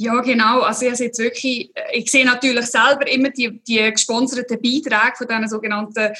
Ja, 0.00 0.20
genau. 0.20 0.60
Also 0.60 0.86
ich, 0.86 0.98
jetzt 1.00 1.18
wirklich, 1.18 1.72
ich 1.92 2.08
sehe 2.08 2.24
natürlich 2.24 2.66
selber 2.66 3.06
immer 3.10 3.30
die, 3.30 3.58
die 3.66 3.90
gesponserten 3.90 4.62
Beiträge 4.62 5.16
von 5.16 5.26
diesen 5.26 5.48
sogenannten 5.48 6.12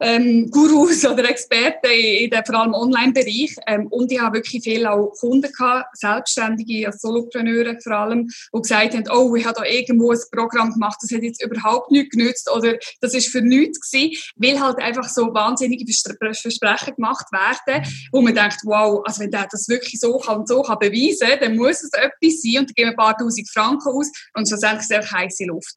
ähm, 0.00 0.50
Gurus 0.50 1.04
oder 1.04 1.28
Experten 1.28 1.90
in, 1.90 2.30
in 2.30 2.44
vor 2.44 2.54
allem 2.54 2.74
Online-Bereich. 2.74 3.56
Ähm, 3.66 3.86
und 3.88 4.12
ich 4.12 4.20
habe 4.20 4.38
wirklich 4.38 4.62
viele 4.62 4.92
auch 4.92 5.12
Kunden 5.18 5.50
gehabt, 5.50 5.96
Selbstständige, 5.96 6.86
als 6.86 7.00
Solopreneure 7.00 7.76
vor 7.82 7.92
allem, 7.92 8.28
die 8.54 8.60
gesagt 8.60 8.94
haben, 8.94 9.04
oh, 9.10 9.34
ich 9.34 9.44
habe 9.44 9.60
da 9.60 9.64
irgendwo 9.64 10.12
ein 10.12 10.18
Programm 10.32 10.72
gemacht, 10.72 10.98
das 11.02 11.10
hat 11.10 11.22
jetzt 11.22 11.42
überhaupt 11.42 11.90
nichts 11.90 12.16
genützt 12.16 12.50
oder 12.50 12.76
das 13.00 13.14
ist 13.14 13.28
für 13.28 13.42
nichts 13.42 13.80
gewesen, 13.80 14.16
weil 14.36 14.60
halt 14.60 14.78
einfach 14.78 15.08
so 15.08 15.32
wahnsinnige 15.34 15.84
Versprechen 16.32 16.94
gemacht 16.94 17.26
werden, 17.32 17.84
wo 18.12 18.20
man 18.20 18.34
denkt, 18.34 18.60
wow, 18.64 19.02
also 19.04 19.20
wenn 19.20 19.30
der 19.30 19.48
das 19.50 19.68
wirklich 19.68 20.00
so 20.00 20.18
kann 20.18 20.38
und 20.38 20.48
so 20.48 20.62
kann 20.62 20.78
beweisen, 20.78 21.38
dann 21.40 21.56
muss 21.56 21.82
es 21.82 21.92
etwas 21.92 22.42
sein 22.42 22.60
und 22.60 22.68
dann 22.68 22.74
geben 22.74 22.88
wir 22.88 22.90
ein 22.90 22.96
paar 22.96 23.16
tausend 23.16 23.50
Franken 23.50 23.88
aus 23.88 24.10
und 24.34 24.48
schlussendlich 24.48 24.82
ist 24.82 24.90
es 24.90 24.96
einfach 24.96 25.18
heiße 25.18 25.44
Luft. 25.44 25.74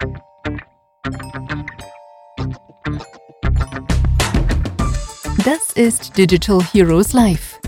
Das 5.45 5.71
ist 5.73 6.17
Digital 6.17 6.61
Heroes 6.61 7.13
Live. 7.13 7.59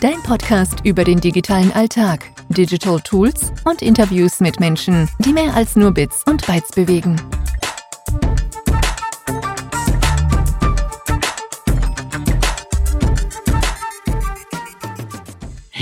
Dein 0.00 0.20
Podcast 0.22 0.80
über 0.84 1.04
den 1.04 1.20
digitalen 1.20 1.72
Alltag, 1.72 2.30
Digital 2.48 3.00
Tools 3.00 3.52
und 3.64 3.80
Interviews 3.80 4.40
mit 4.40 4.60
Menschen, 4.60 5.08
die 5.20 5.32
mehr 5.32 5.54
als 5.54 5.76
nur 5.76 5.92
Bits 5.92 6.24
und 6.26 6.44
Bytes 6.46 6.72
bewegen. 6.72 7.14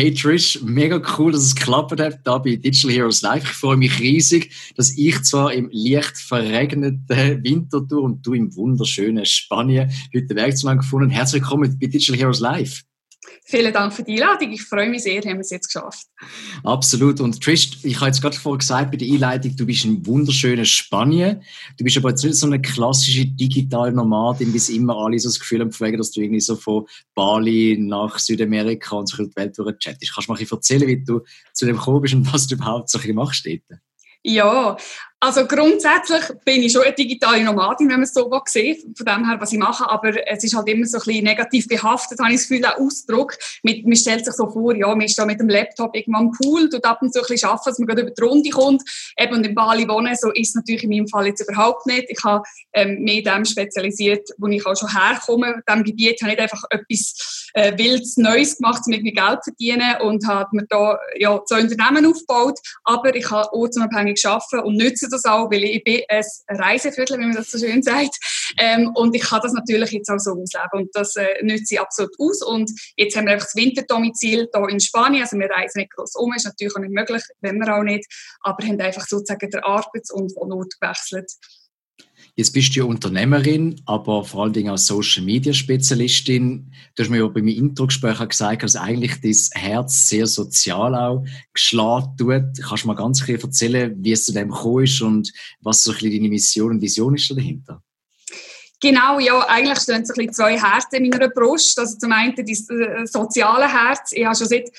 Hey 0.02 0.12
Trish, 0.12 0.61
mega 0.65 1.01
cool, 1.16 1.30
dass 1.30 1.42
es 1.42 1.55
geklappt 1.55 2.01
hat 2.01 2.19
da 2.24 2.38
bei 2.38 2.56
Digital 2.56 2.91
Heroes 2.91 3.23
Live. 3.23 3.45
Ich 3.45 3.51
freue 3.51 3.77
mich 3.77 4.01
riesig, 4.01 4.51
dass 4.74 4.98
ich 4.98 5.23
zwar 5.23 5.52
im 5.52 5.70
leicht 5.70 6.16
verregneten 6.18 7.45
Winterthur 7.45 8.02
und 8.02 8.27
du 8.27 8.35
im 8.35 8.52
wunderschönen 8.57 9.24
Spanien 9.24 9.93
heute 10.12 10.35
Weg 10.35 10.59
zu 10.59 10.66
gefunden. 10.77 11.09
Herzlich 11.09 11.43
willkommen 11.43 11.79
bei 11.80 11.87
Digital 11.87 12.16
Heroes 12.16 12.40
Live. 12.40 12.82
Vielen 13.45 13.73
Dank 13.73 13.92
für 13.92 14.02
die 14.02 14.15
Einladung. 14.15 14.52
Ich 14.52 14.62
freue 14.62 14.88
mich 14.88 15.02
sehr, 15.02 15.20
haben 15.20 15.34
wir 15.34 15.40
es 15.40 15.51
jetzt 15.51 15.73
geschafft. 15.73 16.06
Absolut. 16.65 17.20
Und 17.20 17.42
Trish, 17.42 17.78
ich 17.82 17.96
habe 17.96 18.06
jetzt 18.06 18.20
gerade 18.20 18.37
vorher 18.37 18.59
gesagt 18.59 18.90
bei 18.90 18.96
der 18.96 19.09
Einleitung, 19.09 19.54
du 19.56 19.66
bist 19.66 19.84
in 19.84 20.04
wunderschönen 20.06 20.65
Spanien. 20.65 21.43
Du 21.78 21.84
bist 21.84 21.96
aber 21.96 22.10
jetzt 22.10 22.24
nicht 22.24 22.37
so 22.37 22.46
eine 22.46 22.60
klassische 22.60 23.26
digitale 23.26 23.93
Nomadin, 23.93 24.52
wie 24.52 24.76
immer 24.76 24.96
alle 24.96 25.18
so 25.18 25.28
das 25.28 25.38
Gefühl 25.38 25.60
haben, 25.60 25.98
dass 25.98 26.10
du 26.10 26.20
irgendwie 26.20 26.40
so 26.40 26.56
von 26.56 26.87
Bali 27.15 27.76
nach 27.78 28.18
Südamerika 28.18 28.96
und 28.96 29.09
so 29.09 29.24
die 29.24 29.37
Welt 29.37 29.56
durchchattest. 29.56 30.15
Kannst 30.15 30.28
du 30.28 30.32
mal 30.32 30.40
erzählen, 30.40 30.88
wie 30.88 31.04
du 31.04 31.20
zu 31.52 31.66
dem 31.66 31.76
gekommen 31.76 32.00
bist 32.00 32.15
und 32.15 32.32
was 32.32 32.46
du 32.46 32.56
überhaupt 32.56 32.90
so 32.90 32.98
machst 33.12 33.46
dort? 33.46 33.80
Ja, 34.24 34.76
also 35.24 35.46
grundsätzlich 35.46 36.37
bin 36.45 36.65
ich 36.65 36.73
schon 36.73 36.82
eine 36.82 36.95
digitale 36.95 37.45
Nomadin, 37.45 37.88
wenn 37.88 38.01
man 38.01 38.02
es 38.02 38.12
so 38.12 38.28
sieht, 38.46 38.80
von 38.96 39.06
dem 39.06 39.28
her, 39.28 39.37
was 39.38 39.52
ich 39.52 39.59
mache, 39.60 39.88
aber 39.88 40.10
es 40.26 40.42
ist 40.42 40.56
halt 40.56 40.68
immer 40.68 40.84
so 40.84 40.98
ein 40.98 41.04
bisschen 41.04 41.23
negativ 41.23 41.68
behaftet, 41.68 42.18
habe 42.18 42.30
ich 42.30 42.40
das 42.40 42.48
Gefühl, 42.48 42.65
ein 42.65 42.84
Ausdruck. 42.84 43.38
Mit, 43.62 43.87
man 43.87 43.95
stellt 43.95 44.24
sich 44.24 44.34
so 44.34 44.50
vor, 44.50 44.74
ja, 44.74 44.88
man 44.88 45.02
ist 45.02 45.16
da 45.16 45.24
mit 45.24 45.38
dem 45.38 45.48
Laptop 45.48 45.95
irgendwann 45.95 46.26
am 46.26 46.32
Pool, 46.32 46.68
tut 46.68 46.84
ab 46.84 47.02
und 47.02 47.12
zu 47.12 47.20
ein 47.20 47.26
bisschen 47.28 47.48
arbeiten, 47.48 47.70
dass 47.70 47.78
man 47.78 47.87
gerade 47.87 48.02
über 48.02 48.10
die 48.10 48.20
Runde 48.20 48.50
kommt, 48.50 48.82
eben 49.16 49.32
und 49.32 49.46
in 49.46 49.54
Bali 49.54 49.87
wohnen, 49.87 50.16
so 50.16 50.32
ist 50.32 50.48
es 50.48 50.54
natürlich 50.56 50.82
in 50.82 50.90
meinem 50.90 51.06
Fall 51.06 51.28
jetzt 51.28 51.48
überhaupt 51.48 51.87
nicht. 51.87 52.06
Ich 52.09 52.24
habe 52.24 52.43
ähm, 52.73 52.98
mehr 53.04 53.23
dem 53.23 53.45
spezialisiert, 53.45 54.28
wo 54.38 54.48
ich 54.48 54.66
auch 54.66 54.76
schon 54.76 54.90
herkomme, 54.93 55.52
in 55.52 55.62
diesem 55.68 55.84
Gebiet, 55.84 56.20
habe 56.20 56.32
ich 56.32 56.38
nicht 56.38 56.40
einfach 56.40 56.65
etwas 56.70 57.50
äh, 57.54 57.78
Wildes 57.78 58.16
Neues 58.16 58.56
gemacht, 58.56 58.82
um 58.87 58.93
irgendwie 58.93 59.12
Geld 59.12 59.45
zu 59.45 59.52
verdienen 59.52 60.00
und 60.00 60.26
habe 60.26 60.48
mir 60.50 60.66
da 60.68 60.98
ja, 61.16 61.40
zwei 61.45 61.60
Unternehmen 61.60 62.06
aufgebaut, 62.06 62.59
aber 62.82 63.15
ich 63.15 63.30
habe 63.30 63.52
ortsunabhängig 63.52 64.26
arbeiten 64.26 64.66
und 64.66 64.78
nütze 64.78 65.12
das 65.12 65.25
auch, 65.25 65.50
weil 65.50 65.65
ich 65.65 65.84
bin 65.84 66.00
ein 66.09 66.25
Reiseviertel, 66.49 67.19
wie 67.19 67.27
man 67.27 67.37
das 67.37 67.50
so 67.50 67.59
schön 67.59 67.82
sagt. 67.82 68.16
Ähm, 68.59 68.91
und 68.94 69.15
ich 69.15 69.22
kann 69.22 69.41
das 69.43 69.53
natürlich 69.53 69.91
jetzt 69.91 70.10
auch 70.10 70.19
so 70.19 70.33
ausleben. 70.33 70.71
Und 70.73 70.91
das 70.95 71.17
äh, 71.17 71.27
nütze 71.43 71.75
ich 71.75 71.81
absolut 71.81 72.12
aus. 72.19 72.43
Und 72.43 72.71
jetzt 72.97 73.17
haben 73.17 73.27
wir 73.27 73.34
einfach 73.34 73.47
das 73.47 73.56
Winterdomizil 73.56 74.49
hier 74.53 74.69
in 74.69 74.81
Spanien. 74.81 75.23
Also 75.23 75.39
wir 75.39 75.50
reisen 75.50 75.78
nicht 75.78 75.93
groß 75.93 76.15
um, 76.17 76.33
ist 76.34 76.45
natürlich 76.45 76.75
auch 76.75 76.81
nicht 76.81 76.93
möglich, 76.93 77.23
wenn 77.41 77.59
wir 77.59 77.75
auch 77.75 77.83
nicht. 77.83 78.06
Aber 78.41 78.67
haben 78.67 78.81
einfach 78.81 79.06
sozusagen 79.06 79.50
den 79.50 79.62
Arbeits- 79.62 80.11
und 80.11 80.34
Wohnort 80.37 80.75
gewechselt. 80.81 81.31
Jetzt 82.34 82.53
bist 82.53 82.75
du 82.75 82.81
ja 82.81 82.84
Unternehmerin, 82.87 83.81
aber 83.84 84.25
vor 84.25 84.44
allen 84.44 84.53
Dingen 84.53 84.71
auch 84.71 84.78
Social 84.78 85.25
Media 85.25 85.53
Spezialistin. 85.53 86.72
Du 86.94 87.03
hast 87.03 87.10
mir 87.10 87.19
ja 87.19 87.27
bei 87.27 87.43
meinem 87.43 87.56
Intro-Gespräch 87.56 88.28
gesagt, 88.28 88.62
dass 88.62 88.77
eigentlich 88.77 89.21
dein 89.21 89.60
Herz 89.62 90.09
sehr 90.09 90.27
sozial 90.27 90.94
auch 90.94 91.25
geschlagen 91.53 92.16
tut. 92.16 92.62
Kannst 92.62 92.84
du 92.84 92.88
mal 92.88 92.94
ganz 92.94 93.25
kurz 93.25 93.43
erzählen, 93.43 93.94
wie 93.99 94.12
es 94.12 94.25
zu 94.25 94.32
dem 94.32 94.50
gekommen 94.50 94.84
ist 94.84 95.03
und 95.03 95.32
was 95.61 95.84
so 95.84 95.91
ein 95.91 95.99
bisschen 95.99 96.12
deine 96.12 96.28
Mission 96.28 96.71
und 96.71 96.81
Vision 96.81 97.15
ist 97.15 97.31
dahinter? 97.31 97.82
Genau, 98.82 99.20
ja, 99.20 99.38
eigentlich 99.47 99.78
stehen 99.78 100.04
so 100.04 100.12
ein 100.12 100.16
bisschen 100.16 100.32
zwei 100.32 100.59
Herzen 100.59 101.04
in 101.04 101.10
meiner 101.10 101.28
Brust. 101.28 101.78
Also 101.78 101.97
zum 101.97 102.10
einen 102.10 102.34
das 102.34 102.69
äh, 102.69 103.06
soziale 103.06 103.72
Herz. 103.72 104.10
Ich 104.12 104.25
habe 104.25 104.34
schon 104.34 104.48
seit 104.48 104.70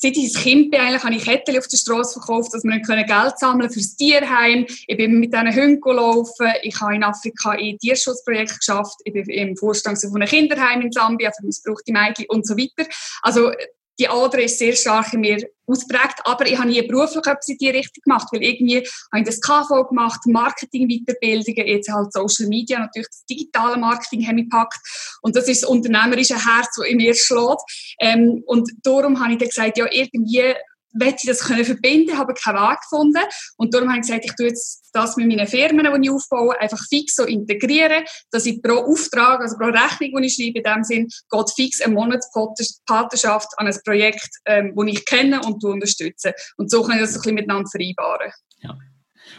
seit 0.00 0.16
ich 0.16 0.36
ein 0.36 0.42
Kind 0.42 0.70
bin, 0.70 0.80
eigentlich, 0.80 1.02
habe 1.02 1.14
ich 1.14 1.24
Ketten 1.24 1.58
auf 1.58 1.66
der 1.66 1.76
Straße 1.76 2.20
verkauft, 2.20 2.54
dass 2.54 2.62
wir 2.62 2.78
Geld 2.78 3.38
sammeln 3.38 3.68
fürs 3.68 3.96
Tierheim. 3.96 4.64
Ich 4.86 4.96
bin 4.96 5.18
mit 5.18 5.32
diesen 5.32 5.54
Hunden 5.54 5.80
gelaufen. 5.80 6.52
Ich 6.62 6.80
habe 6.80 6.94
in 6.94 7.02
Afrika 7.02 7.50
ein 7.50 7.76
Tierschutzprojekt 7.78 8.58
geschafft. 8.58 8.96
Ich 9.04 9.12
bin 9.12 9.24
im 9.24 9.56
Vorstand 9.56 10.00
von 10.00 10.14
einem 10.14 10.28
Kinderheim 10.28 10.82
in 10.82 10.92
Sambia 10.92 11.32
für 11.32 11.44
missbrauchte 11.44 11.92
Mädchen 11.92 12.26
und 12.28 12.46
so 12.46 12.56
weiter. 12.56 12.88
Also, 13.22 13.50
die 13.98 14.08
Ader 14.08 14.42
ist 14.42 14.58
sehr 14.58 14.74
stark 14.74 15.12
in 15.12 15.20
mir 15.20 15.38
ausprägt, 15.66 16.20
aber 16.24 16.46
ich 16.46 16.56
habe 16.56 16.68
nie 16.68 16.80
beruflich 16.82 17.26
etwas 17.26 17.48
in 17.48 17.58
die 17.58 17.70
Richtung 17.70 18.02
gemacht, 18.02 18.28
weil 18.32 18.42
irgendwie 18.42 18.78
habe 19.12 19.20
ich 19.20 19.24
das 19.24 19.40
KV 19.40 19.88
gemacht, 19.88 20.20
Marketing, 20.26 20.88
Weiterbildungen, 20.88 21.66
jetzt 21.66 21.90
halt 21.92 22.12
Social 22.12 22.48
Media, 22.48 22.78
natürlich 22.78 23.08
das 23.08 23.24
digitale 23.26 23.76
Marketing 23.76 24.26
habe 24.26 24.40
ich 24.40 24.44
gepackt. 24.44 24.78
Und 25.22 25.36
das 25.36 25.48
ist 25.48 25.62
das 25.62 25.68
unternehmerische 25.68 26.34
Herz, 26.34 26.68
das 26.76 26.86
in 26.86 26.96
mir 26.96 27.14
schlägt. 27.14 27.62
Ähm, 28.00 28.42
und 28.46 28.70
darum 28.82 29.20
habe 29.20 29.32
ich 29.32 29.38
dann 29.38 29.48
gesagt, 29.48 29.78
ja 29.78 29.86
irgendwie 29.90 30.54
möchte 30.98 31.22
ich 31.22 31.28
das 31.28 31.40
können 31.40 31.64
verbinden, 31.64 32.18
habe 32.18 32.34
keinen 32.34 32.56
Weg 32.56 32.80
gefunden. 32.80 33.22
Und 33.56 33.74
darum 33.74 33.88
habe 33.88 33.98
ich 33.98 34.06
gesagt, 34.06 34.24
ich 34.24 34.34
tue 34.34 34.48
jetzt 34.48 34.88
das 34.92 35.16
mit 35.16 35.28
meinen 35.28 35.46
Firmen, 35.46 35.86
die 36.02 36.08
ich 36.08 36.10
aufbaue, 36.10 36.58
einfach 36.60 36.82
fix 36.88 37.14
so 37.14 37.24
integrieren, 37.24 38.04
dass 38.30 38.46
ich 38.46 38.62
pro 38.62 38.78
Auftrag, 38.78 39.40
also 39.40 39.56
pro 39.56 39.66
Rechnung, 39.66 40.20
die 40.20 40.26
ich 40.26 40.34
schreibe, 40.34 40.58
in 40.58 40.64
dem 40.64 40.84
Sinn, 40.84 41.08
geht 41.30 41.50
fix 41.54 41.80
eine 41.80 41.94
Monatspatenschaft 41.94 43.48
an 43.56 43.66
ein 43.66 43.76
Projekt, 43.84 44.30
ähm, 44.46 44.74
das 44.76 44.86
ich 44.88 45.04
kenne 45.04 45.40
und 45.42 45.62
unterstütze. 45.64 46.34
Und 46.56 46.70
so 46.70 46.82
kann 46.82 46.96
ich 46.96 47.02
das 47.02 47.10
ein 47.10 47.20
bisschen 47.20 47.34
miteinander 47.34 47.68
vereinbaren. 47.70 48.32
Ja. 48.62 48.78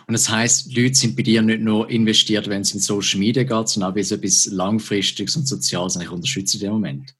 Und 0.08 0.14
das 0.14 0.30
heißt, 0.30 0.76
Leute 0.76 0.96
sind 0.96 1.16
bei 1.16 1.24
dir 1.24 1.42
nicht 1.42 1.62
nur 1.62 1.90
investiert, 1.90 2.48
wenn 2.48 2.62
es 2.62 2.74
in 2.74 2.80
Social 2.80 3.20
Media 3.20 3.44
geht, 3.44 3.70
sondern 3.70 3.92
auch 3.92 3.96
etwas 3.96 4.46
Langfristiges 4.48 5.36
und 5.36 5.48
Soziales 5.48 5.98
eigentlich 5.98 6.12
unterstützen 6.12 6.58
in 6.58 6.62
dem 6.62 6.74
Moment. 6.74 7.16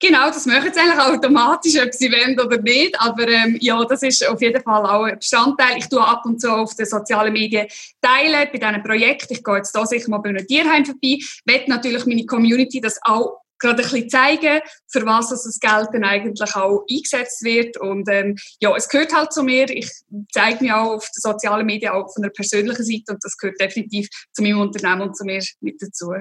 Genau, 0.00 0.28
das 0.28 0.46
machen 0.46 0.72
sie 0.72 0.80
eigentlich 0.80 0.98
automatisch, 0.98 1.80
ob 1.80 1.92
sie 1.92 2.10
wollen 2.10 2.38
oder 2.38 2.58
nicht. 2.58 3.00
Aber 3.00 3.28
ähm, 3.28 3.56
ja, 3.60 3.84
das 3.84 4.02
ist 4.02 4.26
auf 4.26 4.40
jeden 4.40 4.62
Fall 4.62 4.84
auch 4.84 5.04
ein 5.04 5.18
Bestandteil. 5.18 5.78
Ich 5.78 5.88
tue 5.88 6.04
ab 6.04 6.22
und 6.24 6.40
zu 6.40 6.50
auf 6.50 6.74
den 6.74 6.86
sozialen 6.86 7.32
Medien 7.32 7.66
teilen 8.00 8.48
bei 8.52 8.58
diesen 8.58 8.82
Projekten. 8.82 9.34
Ich 9.34 9.44
gehe 9.44 9.56
jetzt 9.56 9.72
da 9.72 9.86
sicher 9.86 10.10
mal 10.10 10.18
bei 10.18 10.30
einem 10.30 10.46
Tierheim 10.46 10.84
vorbei. 10.84 11.18
Ich 11.18 11.42
möchte 11.44 11.70
natürlich 11.70 12.06
meine 12.06 12.26
Community 12.26 12.80
das 12.80 12.98
auch 13.02 13.42
gerade 13.62 13.82
ein 13.82 13.88
bisschen 13.88 14.10
zeigen, 14.10 14.60
für 14.88 15.06
was 15.06 15.30
das 15.30 15.58
Geld 15.58 15.88
dann 15.92 16.04
eigentlich 16.04 16.54
auch 16.54 16.84
eingesetzt 16.90 17.42
wird. 17.42 17.78
Und 17.78 18.08
ähm, 18.10 18.36
ja, 18.60 18.74
es 18.76 18.88
gehört 18.88 19.14
halt 19.14 19.32
zu 19.32 19.42
mir. 19.42 19.70
Ich 19.70 19.90
zeige 20.32 20.62
mich 20.62 20.72
auch 20.72 20.96
auf 20.96 21.04
den 21.04 21.20
sozialen 21.20 21.64
Medien 21.64 21.92
auch 21.92 22.12
von 22.12 22.22
der 22.22 22.30
persönlichen 22.30 22.84
Seite 22.84 23.12
und 23.12 23.24
das 23.24 23.36
gehört 23.36 23.60
definitiv 23.60 24.08
zu 24.32 24.42
meinem 24.42 24.60
Unternehmen 24.60 25.02
und 25.02 25.16
zu 25.16 25.24
mir 25.24 25.42
mit 25.60 25.80
dazu. 25.80 26.12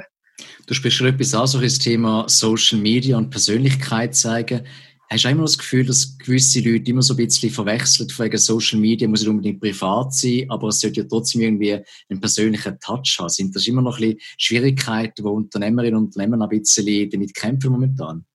Du 0.65 0.73
sprichst 0.73 0.97
schon 0.97 1.07
etwas 1.07 1.33
an, 1.33 1.47
so 1.47 1.59
das 1.59 1.79
Thema 1.79 2.27
Social 2.27 2.79
Media 2.79 3.17
und 3.17 3.29
Persönlichkeit 3.29 4.15
zeigen. 4.15 4.61
Hast 5.09 5.25
du 5.25 5.29
immer 5.29 5.41
das 5.41 5.57
Gefühl, 5.57 5.85
dass 5.85 6.17
gewisse 6.17 6.61
Leute 6.61 6.91
immer 6.91 7.01
so 7.01 7.15
ein 7.15 7.17
bisschen 7.17 7.49
verwechseln, 7.49 8.07
wegen 8.17 8.37
Social 8.37 8.79
Media 8.79 9.09
muss 9.09 9.19
nicht 9.19 9.29
unbedingt 9.29 9.59
privat 9.59 10.13
sein, 10.13 10.45
aber 10.47 10.69
es 10.69 10.79
sollte 10.79 11.01
ja 11.01 11.07
trotzdem 11.07 11.41
irgendwie 11.41 11.73
einen 12.09 12.21
persönlichen 12.21 12.79
Touch 12.79 13.17
haben. 13.19 13.27
Sind 13.27 13.53
das 13.53 13.67
immer 13.67 13.81
noch 13.81 13.99
ein 13.99 14.11
bisschen 14.11 14.19
Schwierigkeiten, 14.37 15.21
die 15.21 15.23
Unternehmerinnen 15.23 15.97
und 15.97 16.05
Unternehmer 16.05 16.41
ein 16.41 16.49
bisschen 16.49 17.09
damit 17.09 17.33
kämpfen 17.33 17.71
momentan? 17.71 18.25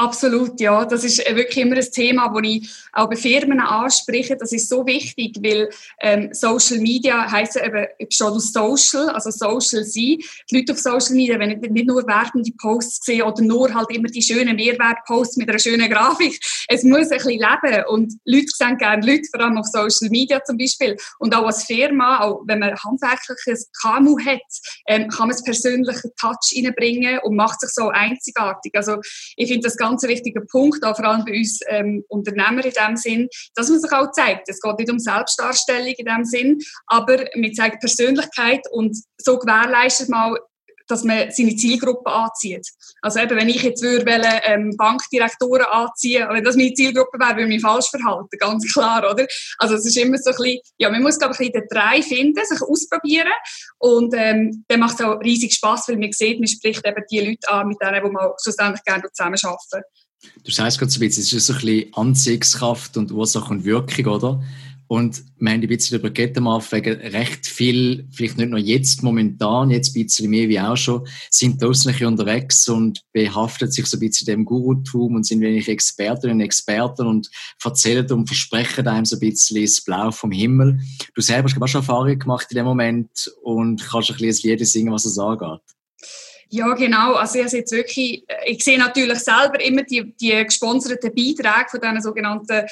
Absolut, 0.00 0.60
ja. 0.60 0.84
Das 0.84 1.02
ist 1.02 1.18
äh, 1.26 1.34
wirklich 1.34 1.56
immer 1.56 1.74
ein 1.74 1.90
Thema, 1.90 2.28
das 2.28 2.42
ich 2.44 2.70
auch 2.92 3.10
bei 3.10 3.16
Firmen 3.16 3.58
anspreche. 3.58 4.36
Das 4.36 4.52
ist 4.52 4.68
so 4.68 4.86
wichtig, 4.86 5.36
weil 5.42 5.70
ähm, 6.00 6.28
Social 6.30 6.78
Media 6.78 7.28
heisst 7.28 7.56
eben, 7.56 7.84
besteht 7.98 8.28
aus 8.28 8.52
Social, 8.52 9.08
also 9.10 9.32
Social 9.32 9.82
sein. 9.82 10.18
Die 10.50 10.52
Leute 10.52 10.74
auf 10.74 10.78
Social 10.78 11.16
Media, 11.16 11.36
wenn 11.40 11.58
nicht 11.58 11.88
nur 11.88 12.06
wertende 12.06 12.52
Posts 12.60 13.06
sehen 13.06 13.22
oder 13.22 13.42
nur 13.42 13.74
halt 13.74 13.90
immer 13.90 14.06
die 14.06 14.22
schönen 14.22 14.54
Mehrwertposts 14.54 15.36
mit 15.36 15.48
einer 15.48 15.58
schönen 15.58 15.90
Grafik. 15.90 16.38
Es 16.70 16.84
muss 16.84 17.10
ein 17.10 17.16
bisschen 17.16 17.40
leben 17.40 17.84
und 17.88 18.12
Leute 18.26 18.48
sehen 18.48 18.76
gerne 18.76 19.04
Leute, 19.04 19.22
vor 19.32 19.40
allem 19.40 19.56
auf 19.56 19.66
Social 19.66 20.10
Media 20.10 20.44
zum 20.44 20.58
Beispiel. 20.58 20.98
Und 21.18 21.34
auch 21.34 21.46
als 21.46 21.64
Firma, 21.64 22.20
auch 22.20 22.42
wenn 22.44 22.58
man 22.58 22.76
handwerkliches 22.76 23.70
KMU 23.80 24.18
hat, 24.22 24.42
ähm, 24.86 25.08
kann 25.08 25.28
man 25.28 25.30
es 25.30 25.42
persönlichen 25.42 26.10
Touch 26.20 26.52
reinbringen 26.54 27.20
und 27.20 27.36
macht 27.36 27.60
sich 27.62 27.70
so 27.70 27.88
einzigartig. 27.88 28.74
Also 28.74 28.98
ich 29.36 29.48
finde 29.48 29.66
das 29.66 29.78
ganz 29.78 29.87
ganz 29.88 30.02
wichtiger 30.04 30.42
Punkt, 30.50 30.84
auch 30.84 30.96
vor 30.96 31.04
allem 31.06 31.24
bei 31.24 31.36
uns 31.38 31.60
ähm, 31.68 32.04
Unternehmer 32.08 32.64
in 32.64 32.72
dem 32.72 32.96
Sinn, 32.96 33.28
dass 33.54 33.68
man 33.68 33.80
sich 33.80 33.92
auch 33.92 34.10
zeigt. 34.12 34.48
Es 34.48 34.60
geht 34.60 34.78
nicht 34.78 34.90
um 34.90 34.98
Selbstdarstellung 34.98 35.94
in 35.96 36.04
dem 36.04 36.24
Sinn, 36.24 36.58
aber 36.86 37.24
man 37.36 37.54
zeigt 37.54 37.80
Persönlichkeit 37.80 38.60
und 38.70 38.96
so 39.18 39.38
gewährleistet 39.38 40.08
man 40.08 40.36
dass 40.88 41.04
man 41.04 41.30
seine 41.30 41.54
Zielgruppe 41.56 42.10
anzieht. 42.10 42.66
Also 43.02 43.20
eben, 43.20 43.36
wenn 43.36 43.48
ich 43.48 43.62
jetzt 43.62 43.82
würde, 43.82 44.10
ähm, 44.44 44.74
Bankdirektoren 44.76 45.66
anziehen, 45.66 46.26
wenn 46.30 46.44
das 46.44 46.56
meine 46.56 46.72
Zielgruppe 46.74 47.18
wäre, 47.18 47.36
würde 47.36 47.42
ich 47.42 47.48
mich 47.48 47.62
falsch 47.62 47.90
verhalten, 47.90 48.36
ganz 48.38 48.72
klar, 48.72 49.10
oder? 49.10 49.26
Also 49.58 49.74
es 49.74 49.86
ist 49.86 49.96
immer 49.96 50.18
so 50.18 50.30
ein 50.30 50.36
bisschen, 50.36 50.60
ja, 50.78 50.90
man 50.90 51.02
muss, 51.02 51.18
glaube 51.18 51.36
ich, 51.38 51.52
den 51.52 51.64
drei 51.70 52.02
finden, 52.02 52.44
sich 52.44 52.62
ausprobieren 52.62 53.28
und 53.78 54.14
ähm, 54.16 54.64
dann 54.68 54.80
macht 54.80 54.98
es 54.98 55.06
auch 55.06 55.20
riesig 55.20 55.54
Spaß, 55.54 55.88
weil 55.88 55.98
man 55.98 56.12
sieht, 56.12 56.40
man 56.40 56.48
spricht 56.48 56.86
eben 56.86 57.04
die 57.10 57.20
Leute 57.20 57.48
an, 57.48 57.68
mit 57.68 57.78
denen, 57.80 58.02
wo 58.04 58.10
man 58.10 58.30
schlussendlich 58.42 58.82
gerne 58.84 59.04
zusammen 59.12 59.38
arbeiten. 59.42 59.84
Du 60.44 60.50
sagst 60.50 60.78
gerade 60.78 60.90
so 60.90 60.98
ein 60.98 61.06
bisschen, 61.06 61.22
es 61.22 61.32
ist 61.32 61.46
so 61.46 61.52
ein 61.52 61.60
bisschen 61.60 61.94
Anziehungskraft 61.94 62.96
und 62.96 63.12
Ursache 63.12 63.50
und 63.50 63.64
Wirkung, 63.64 64.06
oder? 64.06 64.42
Und 64.88 65.22
wir 65.38 65.52
haben 65.52 65.60
ein 65.60 65.68
bisschen 65.68 65.98
darüber 65.98 66.14
geredet 66.14 66.38
am 66.38 66.48
Anfang, 66.48 66.80
recht 66.80 67.46
viel, 67.46 68.08
vielleicht 68.10 68.38
nicht 68.38 68.48
nur 68.48 68.58
jetzt 68.58 69.02
momentan, 69.02 69.70
jetzt 69.70 69.94
ein 69.94 70.02
bisschen 70.02 70.30
mehr 70.30 70.48
wie 70.48 70.58
auch 70.58 70.78
schon, 70.78 71.06
sind 71.30 71.62
draussen 71.62 71.94
unterwegs 72.06 72.66
und 72.68 73.02
behaftet 73.12 73.74
sich 73.74 73.84
so 73.84 73.98
ein 73.98 74.00
bisschen 74.00 74.26
dem 74.26 74.46
Gurutum 74.46 75.16
und 75.16 75.26
sind 75.26 75.42
wenig 75.42 75.68
Expertinnen 75.68 76.36
und 76.36 76.40
Experten 76.40 77.06
und 77.06 77.28
erzählen 77.62 78.10
und 78.10 78.26
versprechen 78.26 78.88
einem 78.88 79.04
so 79.04 79.16
ein 79.16 79.20
bisschen 79.20 79.62
das 79.62 79.82
Blau 79.82 80.10
vom 80.10 80.30
Himmel. 80.30 80.80
Du 81.14 81.20
selber 81.20 81.50
hast 81.50 81.62
auch 81.62 81.68
schon 81.68 81.82
Erfahrungen 81.82 82.18
gemacht 82.18 82.46
in 82.50 82.56
dem 82.56 82.64
Moment 82.64 83.30
und 83.42 83.86
kannst 83.86 84.10
ein 84.10 84.16
bisschen 84.16 84.50
ein 84.50 84.56
Lied 84.56 84.66
singen, 84.66 84.92
was 84.92 85.04
es 85.04 85.18
angeht. 85.18 85.60
Ja, 86.50 86.72
genau. 86.72 87.12
Also 87.14 87.40
ich, 87.40 87.52
jetzt 87.52 87.72
wirklich, 87.72 88.24
ich 88.46 88.64
sehe 88.64 88.78
natürlich 88.78 89.18
selber 89.18 89.62
immer 89.62 89.82
die, 89.82 90.14
die 90.18 90.42
gesponserten 90.44 91.14
Beiträge 91.14 91.68
von 91.70 91.80
diesen 91.80 92.00
sogenannten 92.00 92.62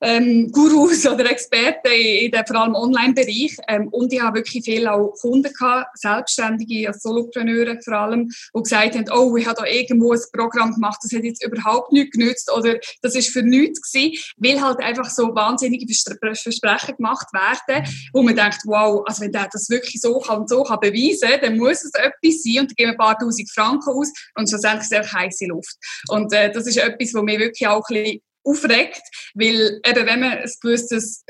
ähm, 0.00 0.50
Gurus 0.52 1.06
oder 1.06 1.30
Experten 1.30 1.88
in, 1.88 2.32
in 2.32 2.46
vor 2.46 2.56
allem 2.56 2.74
Online-Bereich. 2.74 3.56
Ähm, 3.68 3.88
und 3.88 4.12
ich 4.12 4.20
habe 4.20 4.38
wirklich 4.38 4.64
viele 4.64 4.92
auch 4.92 5.14
Kunden 5.20 5.52
gehabt, 5.52 5.98
Selbstständige, 5.98 6.88
also 6.88 7.00
Solopreneure 7.00 7.78
vor 7.82 7.94
allem, 7.94 8.28
die 8.28 8.62
gesagt 8.62 8.94
haben, 8.94 9.06
oh, 9.12 9.36
ich 9.36 9.46
habe 9.46 9.62
da 9.62 9.66
irgendwo 9.66 10.12
ein 10.12 10.20
Programm 10.32 10.74
gemacht, 10.74 10.98
das 11.02 11.12
hat 11.12 11.24
jetzt 11.24 11.44
überhaupt 11.44 11.92
nichts 11.92 12.16
genützt 12.16 12.52
oder 12.52 12.76
das 13.02 13.14
ist 13.14 13.30
für 13.30 13.42
nichts 13.42 13.80
gewesen, 13.80 14.18
weil 14.36 14.60
halt 14.60 14.80
einfach 14.80 15.10
so 15.10 15.34
wahnsinnige 15.34 15.86
Versprechen 15.86 16.96
gemacht 16.96 17.26
werden, 17.32 17.86
wo 18.12 18.22
man 18.22 18.36
denkt, 18.36 18.60
wow, 18.64 19.02
also 19.06 19.22
wenn 19.22 19.32
der 19.32 19.48
das 19.52 19.68
wirklich 19.68 20.00
so 20.00 20.18
kann 20.20 20.40
und 20.40 20.48
so 20.48 20.62
kann 20.64 20.80
beweisen, 20.80 21.28
dann 21.40 21.56
muss 21.56 21.84
es 21.84 21.92
etwas 21.94 22.42
sein 22.42 22.60
und 22.60 22.70
dann 22.70 22.76
geben 22.76 22.90
wir 22.90 22.90
ein 22.90 22.96
paar 22.96 23.18
tausend 23.18 23.50
Franken 23.50 23.90
aus 23.90 24.12
und 24.34 24.48
schlussendlich 24.48 24.90
ist 24.90 24.92
es 24.92 25.12
heiße 25.12 25.46
Luft. 25.46 25.76
Und 26.08 26.32
äh, 26.32 26.52
das 26.52 26.66
ist 26.66 26.76
etwas, 26.76 27.14
was 27.14 27.22
mir 27.22 27.38
wirklich 27.38 27.66
auch 27.66 27.84
ein 27.88 27.94
bisschen 27.94 28.20
aufregt, 28.46 29.02
weil 29.34 29.80
eben 29.84 30.06
wenn 30.06 30.20
man 30.20 30.38
ein 30.38 30.50
gewisses 30.60 31.24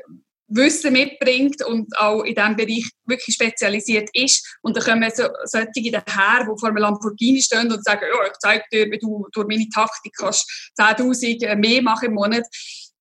Wissen 0.48 0.92
mitbringt 0.92 1.64
und 1.64 1.88
auch 1.98 2.22
in 2.22 2.34
diesem 2.34 2.56
Bereich 2.56 2.88
wirklich 3.04 3.34
spezialisiert 3.34 4.08
ist. 4.12 4.58
Und 4.62 4.76
dann 4.76 4.84
kommen 4.84 5.10
so, 5.12 5.24
solche 5.44 5.90
daher, 5.90 6.44
die 6.44 6.60
vor 6.60 6.68
einem 6.68 6.76
Lamborghini 6.76 7.42
stehen 7.42 7.72
und 7.72 7.84
sagen, 7.84 8.06
ja, 8.08 8.26
ich 8.26 8.38
zeige 8.38 8.64
dir, 8.72 8.90
wie 8.90 8.98
du 8.98 9.26
durch 9.32 9.48
meine 9.48 9.68
Taktik 9.68 10.12
kannst 10.16 10.48
10'000 10.78 11.56
mehr 11.56 11.82
machen 11.82 12.06
im 12.06 12.14
Monat. 12.14 12.44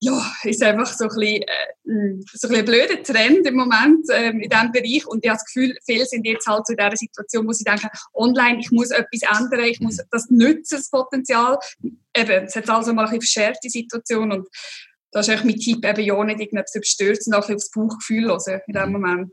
Ja, 0.02 0.32
ist 0.44 0.62
einfach 0.62 0.94
so 0.94 1.06
ein 1.06 1.10
bisschen, 1.10 1.42
äh, 1.44 2.24
so 2.34 2.48
ein, 2.48 2.54
bisschen 2.54 2.66
blöder 2.66 3.02
Trend 3.02 3.48
im 3.48 3.56
Moment 3.56 4.10
äh, 4.10 4.30
in 4.30 4.42
diesem 4.42 4.72
Bereich. 4.72 5.08
Und 5.08 5.24
ich 5.24 5.30
habe 5.30 5.40
das 5.40 5.46
Gefühl, 5.46 5.76
viele 5.86 6.06
sind 6.06 6.26
jetzt 6.26 6.48
halt 6.48 6.68
so 6.68 6.74
in 6.74 6.78
dieser 6.78 6.98
Situation, 6.98 7.48
wo 7.48 7.54
sie 7.54 7.64
denken, 7.64 7.88
online, 8.14 8.60
ich 8.60 8.72
muss 8.72 8.92
etwas 8.92 9.22
ändern, 9.22 9.66
ich 9.66 9.80
muss 9.80 9.98
das 10.12 10.30
nutzen, 10.30 10.78
das 10.78 10.90
Potenzial 10.90 11.58
eben, 12.16 12.46
es 12.46 12.56
hat 12.56 12.70
also 12.70 12.94
mal 12.94 13.06
ein 13.06 13.20
bisschen 13.20 13.42
verschärfte 13.42 13.70
Situation 13.70 14.32
und 14.32 14.48
da 15.12 15.22
ist 15.22 15.30
eigentlich 15.30 15.46
mein 15.46 15.60
Tipp 15.60 15.86
eben 15.86 16.06
ja 16.06 16.24
nicht 16.26 16.40
irgendetwas 16.42 16.76
überstürzen, 16.76 17.34
auch 17.34 17.48
ein 17.48 17.56
bisschen 17.56 17.56
aufs 17.56 17.72
Bauchgefühl 17.72 18.26
hören 18.26 18.62
in 18.68 18.74
dem 18.74 18.92
Moment. 18.92 19.32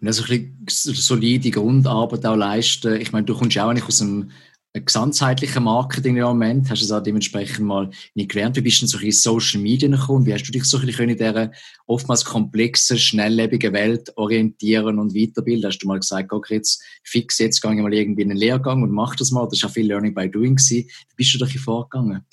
Und 0.00 0.06
also 0.06 0.22
ein 0.30 0.64
bisschen 0.64 0.94
solide 0.94 1.50
Grundarbeit 1.50 2.24
auch 2.24 2.36
leisten. 2.36 3.00
Ich 3.00 3.12
meine, 3.12 3.26
du 3.26 3.36
kommst 3.36 3.58
auch 3.58 3.72
nicht 3.72 3.86
aus 3.86 4.00
einem 4.00 4.30
gesamtheitlichen 4.72 5.64
Marketing 5.64 6.16
im 6.16 6.24
Moment, 6.24 6.70
hast 6.70 6.82
du 6.82 6.84
es 6.84 6.92
auch 6.92 7.02
dementsprechend 7.02 7.66
mal 7.66 7.90
nicht 8.14 8.30
gelernt. 8.30 8.56
Wie 8.56 8.60
bist 8.60 8.78
du 8.78 8.86
denn 8.86 8.88
so 8.88 8.98
in 8.98 9.12
Social 9.12 9.60
Media 9.60 9.88
gekommen? 9.88 10.26
Wie 10.26 10.34
hast 10.34 10.44
du 10.44 10.52
dich 10.52 10.64
so 10.64 10.78
ein 10.78 10.86
bisschen 10.86 11.08
in 11.08 11.16
dieser 11.16 11.50
oftmals 11.86 12.24
komplexen, 12.24 12.98
schnelllebigen 12.98 13.72
Welt 13.72 14.12
orientieren 14.16 14.98
und 14.98 15.14
weiterbilden? 15.14 15.70
Hast 15.70 15.78
du 15.78 15.88
mal 15.88 15.98
gesagt, 15.98 16.32
okay, 16.32 16.56
jetzt 16.56 16.82
fix, 17.02 17.38
jetzt 17.38 17.60
gehe 17.62 17.74
ich 17.74 17.80
mal 17.80 17.94
irgendwie 17.94 18.22
in 18.22 18.30
einen 18.30 18.38
Lehrgang 18.38 18.82
und 18.82 18.92
mach 18.92 19.16
das 19.16 19.30
mal. 19.30 19.48
Das 19.50 19.62
war 19.62 19.70
ja 19.70 19.72
viel 19.72 19.86
Learning 19.86 20.14
by 20.14 20.30
Doing. 20.30 20.56
Gewesen. 20.56 20.88
Wie 21.08 21.14
bist 21.16 21.34
du 21.34 21.44
dich 21.44 21.58
vorgegangen? 21.60 22.24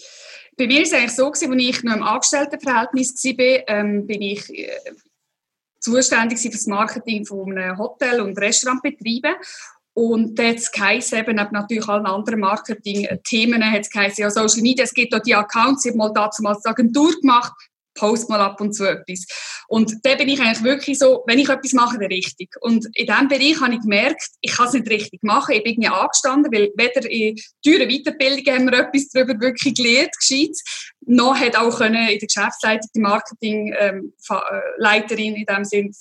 Bei 0.57 0.67
mir 0.67 0.77
war 0.77 0.83
es 0.83 0.93
eigentlich 0.93 1.11
so, 1.11 1.27
als 1.27 1.41
ich 1.41 1.83
noch 1.83 1.95
im 1.95 2.03
Angestelltenverhältnis 2.03 3.13
war, 3.23 3.69
ähm, 3.69 4.07
bin 4.07 4.21
ich 4.21 4.49
äh, 4.53 4.69
zuständig 5.79 6.39
für 6.39 6.49
das 6.49 6.65
Marketing 6.65 7.25
von 7.25 7.57
einem 7.57 7.77
Hotel- 7.77 8.21
und 8.21 8.37
Restaurantbetrieben. 8.37 9.35
Und 9.97 10.37
hat 10.37 10.57
es 10.57 10.71
geheißen, 10.71 11.17
eben 11.17 11.35
natürlich 11.35 11.87
allen 11.87 12.05
anderen 12.05 12.41
Marketing-Themen, 12.41 13.71
hat 13.71 13.81
es 13.81 13.89
geheißen, 13.89 14.21
ja, 14.21 14.29
Social 14.29 14.61
Media, 14.61 14.83
es 14.83 14.93
gibt 14.93 15.15
auch 15.15 15.21
die 15.21 15.33
Accounts, 15.33 15.85
ich 15.85 15.91
habe 15.91 15.97
mal 15.97 16.11
dazu 16.13 16.43
mal 16.43 16.53
als 16.53 16.65
Agentur 16.65 17.13
gemacht, 17.21 17.53
post 17.95 18.29
mal 18.29 18.41
ab 18.41 18.61
und 18.61 18.73
zu 18.73 18.83
etwas. 18.83 19.25
Und 19.67 19.95
da 20.03 20.13
bin 20.15 20.29
ich 20.29 20.39
eigentlich 20.39 20.63
wirklich 20.63 20.99
so, 20.99 21.23
wenn 21.25 21.39
ich 21.39 21.49
etwas 21.49 21.73
mache, 21.73 21.97
dann 21.97 22.05
richtig. 22.07 22.51
Und 22.61 22.85
in 22.93 23.07
diesem 23.07 23.27
Bereich 23.27 23.59
habe 23.59 23.73
ich 23.73 23.81
gemerkt, 23.81 24.29
ich 24.41 24.51
kann 24.51 24.67
es 24.67 24.73
nicht 24.73 24.87
richtig 24.89 25.23
machen. 25.23 25.55
Ich 25.55 25.63
bin 25.63 25.73
irgendwie 25.73 25.89
angestanden, 25.89 26.53
weil 26.53 26.71
weder 26.75 27.09
in 27.09 27.35
teuren 27.65 27.89
Weiterbildungen 27.89 28.53
haben 28.53 28.69
wir 28.69 28.77
etwas 28.79 29.09
darüber 29.09 29.39
wirklich 29.39 29.73
gelernt, 29.75 30.11
gescheit. 30.19 30.55
Noch 31.07 31.39
hat 31.39 31.55
auch 31.55 31.77
können 31.77 32.09
in 32.09 32.19
der 32.19 32.27
Geschäftsleitung 32.27 32.89
die 32.93 32.99
Marketingleiterin 32.99 35.35
ähm, 35.35 35.35
in 35.35 35.45
dem 35.45 35.63
Sinn 35.63 35.87
äh, 35.87 35.93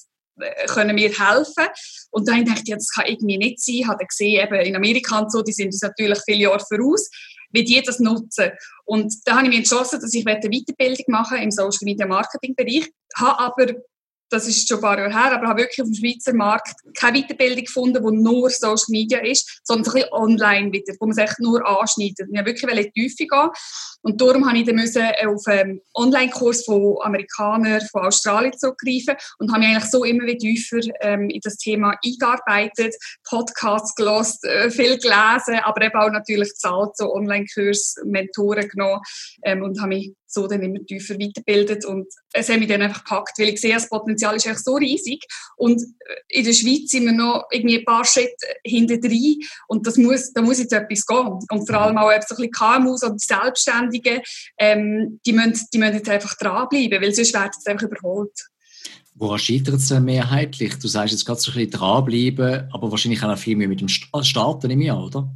können 0.66 0.94
mir 0.94 1.10
helfen. 1.10 1.66
Und 2.10 2.28
dann 2.28 2.44
dachte 2.44 2.62
ich, 2.66 2.75
das 2.75 2.88
kann 2.88 3.06
irgendwie 3.06 3.38
nicht 3.38 3.60
sein. 3.60 3.76
Ich 3.76 3.86
habe 3.86 4.04
gesehen, 4.04 4.42
eben 4.42 4.60
in 4.60 4.76
Amerika 4.76 5.19
und 5.19 5.32
so, 5.32 5.42
die 5.42 5.52
sind 5.52 5.66
uns 5.66 5.82
natürlich 5.82 6.19
viele 6.25 6.42
Jahre 6.44 6.60
voraus, 6.60 7.08
wie 7.50 7.64
die 7.64 7.81
das 7.82 8.00
nutzen. 8.00 8.50
Und 8.84 9.14
da 9.25 9.36
habe 9.36 9.44
ich 9.44 9.48
mich 9.48 9.58
entschlossen, 9.58 10.00
dass 10.00 10.12
ich 10.12 10.26
eine 10.26 10.40
Weiterbildung 10.40 11.04
machen 11.08 11.38
im 11.38 11.50
Social 11.50 11.84
Media 11.84 12.06
Marketing 12.06 12.54
Bereich, 12.54 12.90
habe 13.16 13.38
aber 13.38 13.75
das 14.31 14.49
ist 14.49 14.69
schon 14.69 14.79
ein 14.79 14.82
paar 14.82 14.99
Jahre 14.99 15.12
her, 15.12 15.32
aber 15.32 15.49
habe 15.49 15.62
wirklich 15.62 15.82
auf 15.82 15.88
dem 15.88 15.94
Schweizer 15.94 16.35
Markt 16.35 16.75
keine 16.97 17.21
Weiterbildung 17.21 17.65
gefunden, 17.65 18.05
die 18.05 18.23
nur 18.23 18.50
Social 18.50 18.87
Media 18.88 19.19
ist, 19.19 19.61
sondern 19.65 19.87
ein 19.87 19.94
bisschen 19.94 20.12
online 20.12 20.73
wieder, 20.73 20.94
wo 20.99 21.06
man 21.06 21.15
sich 21.15 21.31
nur 21.38 21.67
anschneidet. 21.67 22.29
Ich 22.31 22.35
wollte 22.35 22.44
wirklich 22.44 22.71
in 22.71 22.93
die 22.94 23.09
Tiefe 23.09 23.26
gehen. 23.26 23.50
Und 24.03 24.21
darum 24.21 24.47
habe 24.47 24.59
ich 24.59 24.67
dann 24.67 24.76
müssen 24.76 25.03
auf 25.26 25.47
einen 25.47 25.81
Online-Kurs 25.94 26.65
von 26.65 26.97
Amerikanern, 27.03 27.81
von 27.91 28.03
Australien 28.03 28.53
zurückgreifen 28.56 29.17
und 29.38 29.50
habe 29.50 29.61
mich 29.61 29.69
eigentlich 29.71 29.91
so 29.91 30.05
immer 30.05 30.27
wieder 30.27 30.38
tiefer 30.38 30.81
ähm, 31.01 31.31
in 31.31 31.41
das 31.43 31.56
Thema 31.56 31.94
eingearbeitet, 32.05 32.94
Podcasts 33.29 33.94
gelost, 33.94 34.44
äh, 34.44 34.70
viel 34.70 34.98
gelesen, 34.98 35.60
aber 35.63 35.82
eben 35.82 35.96
auch 35.96 36.10
natürlich 36.10 36.55
zahlt, 36.55 36.96
so 36.96 37.15
Online-Kurs, 37.15 37.96
Mentoren 38.05 38.69
genommen 38.69 39.01
ähm, 39.43 39.63
und 39.63 39.81
habe 39.81 39.89
mich 39.89 40.15
so 40.34 40.46
dann 40.46 40.62
immer 40.62 40.84
tiefer 40.84 41.14
weiterbildet 41.14 41.84
und 41.84 42.06
es 42.32 42.48
hat 42.48 42.58
mich 42.58 42.69
dann 42.69 42.82
einfach 42.82 43.05
gepackt, 43.05 43.38
weil 43.38 43.50
ich 43.50 43.60
sehe, 43.60 43.74
das 43.74 43.88
Potenzial 43.88 44.36
ist 44.36 44.46
echt 44.46 44.64
so 44.64 44.74
riesig 44.74 45.24
und 45.56 45.81
äh, 45.81 46.38
in 46.38 46.44
der 46.44 46.53
Schweiz 46.53 46.91
sind 46.91 47.06
wir 47.06 47.12
noch 47.12 47.44
irgendwie 47.50 47.79
ein 47.79 47.84
paar 47.84 48.05
Schritte 48.05 48.34
hinter 48.64 48.98
drin 48.98 49.41
und 49.69 49.86
das 49.86 49.96
muss, 49.96 50.32
da 50.32 50.43
muss 50.43 50.58
jetzt 50.58 50.72
etwas 50.72 51.06
gehen 51.06 51.38
und 51.50 51.67
vor 51.67 51.81
allem 51.81 51.98
auch 51.98 52.10
so 52.10 52.34
ein 52.34 52.50
bisschen 52.50 52.50
KMUs 52.50 53.03
oder 53.03 53.14
die 53.14 53.24
Selbstständigen, 53.24 54.20
ähm, 54.58 55.20
die, 55.24 55.32
müssen, 55.32 55.67
die 55.72 55.79
müssen 55.79 55.94
jetzt 55.94 56.08
einfach 56.08 56.36
dranbleiben, 56.36 57.00
weil 57.00 57.14
sonst 57.14 57.32
werden 57.32 57.50
sie 57.58 57.70
einfach 57.70 57.86
überholt. 57.86 58.32
Woran 59.17 59.38
scheitert 59.38 59.76
es 59.76 59.88
denn 59.88 60.05
mehrheitlich? 60.05 60.76
Du 60.79 60.88
sagst 60.88 61.12
jetzt 61.12 61.24
gerade 61.24 61.41
so 61.41 61.53
ein 61.53 61.55
bisschen 61.55 61.70
dranbleiben, 61.70 62.69
aber 62.72 62.91
wahrscheinlich 62.91 63.22
auch 63.22 63.38
viel 63.38 63.56
mehr 63.56 63.69
mit 63.69 63.81
dem 63.81 63.88
Starten 63.88 64.70
im 64.70 64.81
Jahr, 64.81 65.05
oder? 65.05 65.32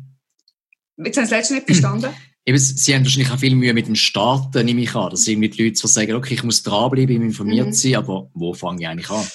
Jetzt 0.97 1.17
habe 1.17 1.25
ich 1.25 1.31
das 1.31 1.31
letzte 1.31 1.55
nicht 1.55 1.67
verstanden. 1.67 2.11
Eben, 2.49 2.59
sie 2.59 2.95
haben 2.95 3.05
wahrscheinlich 3.05 3.31
auch 3.31 3.39
viel 3.39 3.55
Mühe 3.55 3.75
mit 3.75 3.89
dem 3.89 3.95
Starten, 3.95 4.65
nehme 4.65 4.81
ich 4.81 4.95
an. 4.95 5.11
Das 5.11 5.25
sind 5.25 5.39
mit 5.39 5.59
Leuten, 5.59 5.75
die 5.75 5.87
sagen, 5.87 6.15
okay, 6.15 6.33
ich 6.33 6.43
muss 6.43 6.63
dranbleiben, 6.63 7.21
informiert 7.21 7.67
mhm. 7.67 7.73
sein, 7.75 7.97
aber 7.97 8.31
wo 8.33 8.55
fange 8.55 8.81
ich 8.81 8.89
eigentlich 8.89 9.11
an? 9.11 9.27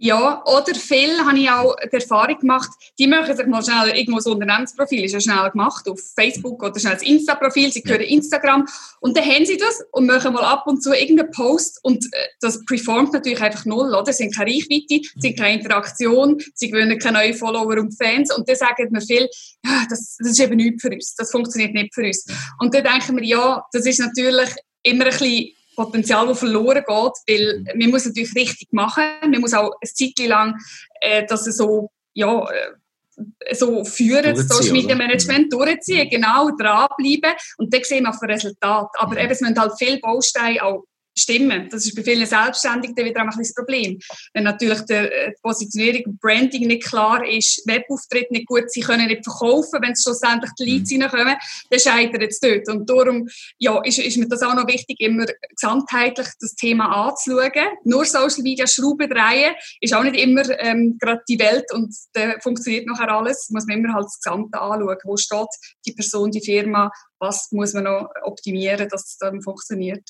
Ja, 0.00 0.44
oder 0.44 0.76
viel 0.76 1.18
habe 1.26 1.36
ich 1.36 1.50
auch 1.50 1.74
die 1.90 1.96
Erfahrung 1.96 2.38
gemacht, 2.38 2.70
die 3.00 3.08
machen 3.08 3.36
sich 3.36 3.46
mal 3.46 3.64
schnell 3.64 3.96
irgendwo 3.96 4.18
ein 4.18 4.32
Unternehmensprofil, 4.32 5.04
ist 5.04 5.12
ja 5.12 5.20
schnell 5.20 5.50
gemacht, 5.50 5.88
auf 5.88 6.00
Facebook 6.14 6.62
oder 6.62 6.78
schnell 6.78 6.94
das 6.94 7.02
Insta-Profil, 7.02 7.72
sie 7.72 7.82
gehören 7.82 8.02
Instagram 8.02 8.64
und 9.00 9.16
dann 9.16 9.24
haben 9.24 9.44
sie 9.44 9.56
das 9.56 9.82
und 9.90 10.06
machen 10.06 10.34
mal 10.34 10.44
ab 10.44 10.68
und 10.68 10.84
zu 10.84 10.92
irgendeinen 10.92 11.32
Post 11.32 11.80
und 11.82 12.04
äh, 12.04 12.28
das 12.40 12.64
performt 12.64 13.12
natürlich 13.12 13.42
einfach 13.42 13.64
null, 13.64 13.92
oder? 13.92 14.08
Es 14.08 14.18
sind 14.18 14.32
keine 14.32 14.52
Reichweite, 14.52 15.00
es 15.00 15.20
sind 15.20 15.36
keine 15.36 15.58
Interaktion, 15.58 16.40
sie 16.54 16.70
gewinnen 16.70 16.96
keine 17.00 17.18
neuen 17.18 17.34
Follower 17.34 17.78
und 17.78 17.92
Fans 18.00 18.32
und 18.32 18.48
dann 18.48 18.54
sagen 18.54 18.88
wir 18.92 19.00
viel, 19.00 19.28
ja, 19.64 19.84
das, 19.90 20.16
das 20.16 20.28
ist 20.28 20.40
eben 20.40 20.58
nichts 20.58 20.80
für 20.80 20.90
uns, 20.90 21.16
das 21.16 21.32
funktioniert 21.32 21.74
nicht 21.74 21.92
für 21.92 22.06
uns. 22.06 22.24
Und 22.60 22.72
dann 22.72 22.84
denken 22.84 23.16
wir, 23.16 23.24
ja, 23.24 23.64
das 23.72 23.84
ist 23.84 23.98
natürlich 23.98 24.50
immer 24.84 25.06
ein 25.06 25.10
bisschen 25.10 25.57
Potenzial, 25.78 26.26
das 26.26 26.38
verloren 26.40 26.82
geht, 26.84 26.86
weil 27.28 27.64
man 27.76 27.90
muss 27.90 28.04
natürlich 28.04 28.34
richtig 28.34 28.72
machen. 28.72 29.04
Man 29.22 29.40
muss 29.40 29.54
auch 29.54 29.70
ein 29.80 29.88
Zeit 29.94 30.26
lang 30.26 30.56
äh, 31.00 31.24
dass 31.24 31.44
so, 31.44 31.90
ja, 32.14 32.44
äh, 32.50 33.54
so 33.54 33.84
führen, 33.84 34.34
das 34.34 34.48
Social 34.48 34.72
Media 34.72 34.96
Management 34.96 35.54
oder? 35.54 35.66
durchziehen, 35.66 36.08
genau, 36.10 36.50
dranbleiben 36.56 37.32
und 37.58 37.72
dann 37.72 37.84
sehen 37.84 38.04
wir 38.04 38.10
auch 38.10 38.22
Resultat. 38.22 38.88
Aber 38.94 39.16
eben, 39.16 39.30
es 39.30 39.40
müssen 39.40 39.58
halt 39.58 39.72
viele 39.78 39.98
Bausteine 39.98 40.62
auch 40.62 40.84
stimmen. 41.18 41.68
Das 41.70 41.86
ist 41.86 41.94
bei 41.94 42.02
vielen 42.02 42.26
Selbstständigen 42.26 42.96
wieder 42.96 43.20
ein 43.20 43.30
das 43.36 43.54
Problem. 43.54 43.98
Wenn 44.34 44.44
natürlich 44.44 44.80
die 44.82 44.94
äh, 44.94 45.32
Positionierung 45.42 46.02
und 46.06 46.20
Branding 46.20 46.66
nicht 46.66 46.84
klar 46.84 47.26
ist, 47.26 47.62
Webauftritt 47.66 48.30
nicht 48.30 48.46
gut, 48.46 48.70
sie 48.70 48.80
können 48.80 49.06
nicht 49.06 49.24
verkaufen, 49.24 49.80
wenn 49.82 49.92
es 49.92 50.02
schlussendlich 50.02 50.50
die 50.58 50.64
Leads 50.64 50.90
mhm. 50.92 51.02
reinkommen, 51.02 51.36
dann 51.70 51.80
scheitert 51.80 52.30
es 52.30 52.40
dort. 52.40 52.68
Und 52.68 52.88
darum 52.88 53.28
ja, 53.58 53.80
ist, 53.82 53.98
ist 53.98 54.16
mir 54.16 54.28
das 54.28 54.42
auch 54.42 54.54
noch 54.54 54.66
wichtig, 54.66 55.00
immer 55.00 55.26
gesamtheitlich 55.50 56.28
das 56.40 56.54
Thema 56.54 57.08
anzuschauen. 57.08 57.68
Nur 57.84 58.04
Social 58.04 58.42
Media 58.42 58.66
Schrauben 58.66 59.08
drehen 59.08 59.54
ist 59.80 59.94
auch 59.94 60.02
nicht 60.02 60.16
immer 60.16 60.48
ähm, 60.60 60.96
gerade 60.98 61.22
die 61.28 61.38
Welt 61.38 61.72
und 61.72 61.94
da 62.12 62.38
funktioniert 62.40 62.86
nachher 62.86 63.10
alles. 63.10 63.48
Muss 63.50 63.66
man 63.66 63.78
immer 63.78 63.94
halt 63.94 64.06
das 64.06 64.20
Gesamte 64.20 64.60
anschauen. 64.60 64.96
Wo 65.04 65.16
steht 65.16 65.48
die 65.86 65.92
Person, 65.92 66.30
die 66.30 66.44
Firma, 66.44 66.90
was 67.18 67.48
muss 67.52 67.74
man 67.74 67.84
noch 67.84 68.08
optimieren, 68.22 68.88
dass 68.88 69.06
es 69.06 69.18
dann 69.18 69.42
funktioniert. 69.42 70.08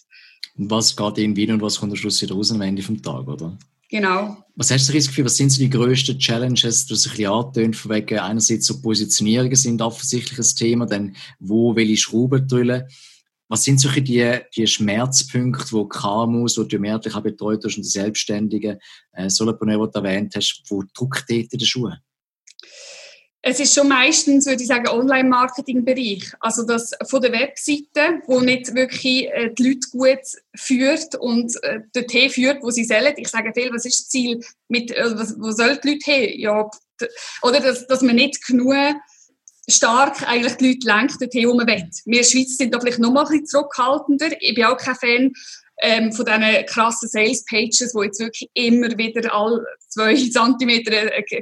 Und 0.58 0.70
was 0.70 0.94
geht 0.94 1.18
in 1.18 1.36
Wien 1.36 1.52
und 1.52 1.62
was 1.62 1.78
kommt 1.78 1.92
am 1.92 1.96
Schluss 1.96 2.20
wieder 2.20 2.34
raus 2.34 2.50
am 2.50 2.60
Ende 2.60 2.82
des 2.82 3.02
Tages, 3.02 3.28
oder? 3.28 3.56
Genau. 3.90 4.36
Was 4.54 4.70
hast 4.70 4.88
du 4.88 4.92
das 4.92 5.06
Gefühl, 5.06 5.24
was 5.24 5.36
sind 5.36 5.50
so 5.50 5.60
die 5.60 5.70
grössten 5.70 6.18
Challenges, 6.18 6.84
du 6.84 6.94
sich 6.94 7.12
ein 7.12 7.16
bisschen 7.16 7.32
angetönt, 7.32 7.76
von 7.76 7.90
wegen 7.92 8.18
einerseits 8.18 8.66
so 8.66 8.82
Positionierungen 8.82 9.56
sind 9.56 9.80
offensichtlich 9.80 10.38
ein 10.38 10.56
Thema, 10.56 10.86
dann 10.86 11.16
wo 11.38 11.74
welche 11.74 11.96
Schrauben 11.96 12.46
drüllen. 12.46 12.84
Was 13.48 13.64
sind 13.64 13.80
solche 13.80 14.02
die, 14.02 14.40
die 14.54 14.66
Schmerzpunkte, 14.66 15.72
wo 15.72 15.86
KMUs, 15.86 16.58
wo 16.58 16.64
du 16.64 16.78
mehrheitlich 16.78 17.14
auch 17.14 17.22
betreut 17.22 17.64
hast 17.64 17.76
und 17.76 17.84
die 17.84 17.88
Selbstständigen, 17.88 18.78
äh, 19.12 19.30
Solopreneur, 19.30 19.86
die 19.86 19.92
du 19.92 19.98
erwähnt 20.04 20.34
hast, 20.36 20.62
wo 20.68 20.82
drückt 20.94 21.30
dort 21.30 21.52
in 21.52 21.58
den 21.58 21.66
Schuhen? 21.66 21.96
Es 23.40 23.60
ist 23.60 23.74
schon 23.74 23.88
meistens, 23.88 24.46
würde 24.46 24.62
ich 24.62 24.68
sagen, 24.68 24.88
Online-Marketing-Bereich. 24.88 26.32
Also 26.40 26.64
das 26.64 26.90
von 27.08 27.22
der 27.22 27.32
Webseite, 27.32 28.20
wo 28.26 28.40
nicht 28.40 28.74
wirklich 28.74 29.28
äh, 29.28 29.50
die 29.56 29.68
Leute 29.68 29.88
gut 29.92 30.18
führt 30.56 31.14
und 31.14 31.54
äh, 31.62 31.80
dorthin 31.92 32.30
führt, 32.30 32.62
wo 32.62 32.70
sie 32.70 32.84
sollen. 32.84 33.14
Ich 33.16 33.28
sage 33.28 33.52
viel, 33.54 33.72
was 33.72 33.84
ist 33.84 34.00
das 34.00 34.08
Ziel? 34.08 34.40
Mit, 34.68 34.90
äh, 34.90 35.14
wo 35.38 35.52
sollen 35.52 35.78
die 35.82 35.92
Leute 35.92 36.10
hin? 36.10 36.40
Ja, 36.40 36.68
oder 37.42 37.60
dass, 37.60 37.86
dass 37.86 38.02
man 38.02 38.16
nicht 38.16 38.44
genug 38.44 38.74
stark 39.68 40.26
eigentlich 40.26 40.54
die 40.54 40.72
Leute 40.72 40.86
lenkt 40.86 41.20
dorthin, 41.20 41.48
wo 41.48 41.54
man 41.54 41.66
will. 41.66 41.88
Wir 42.06 42.24
Schweiz 42.24 42.56
sind 42.56 42.74
da 42.74 42.80
vielleicht 42.80 42.98
noch 42.98 43.12
mal 43.12 43.24
ein 43.24 43.30
bisschen 43.30 43.46
zurückhaltender. 43.46 44.30
Ich 44.40 44.54
bin 44.54 44.64
auch 44.64 44.78
kein 44.78 44.94
Fan 44.96 45.32
ähm, 45.80 46.12
von 46.12 46.24
diesen 46.24 46.66
krassen 46.66 47.08
Sales 47.08 47.44
Pages, 47.44 47.92
wo 47.94 48.02
jetzt 48.02 48.20
wirklich 48.20 48.50
immer 48.54 48.88
wieder 48.96 49.32
all 49.32 49.64
zwei 49.88 50.14
Zentimeter 50.30 50.90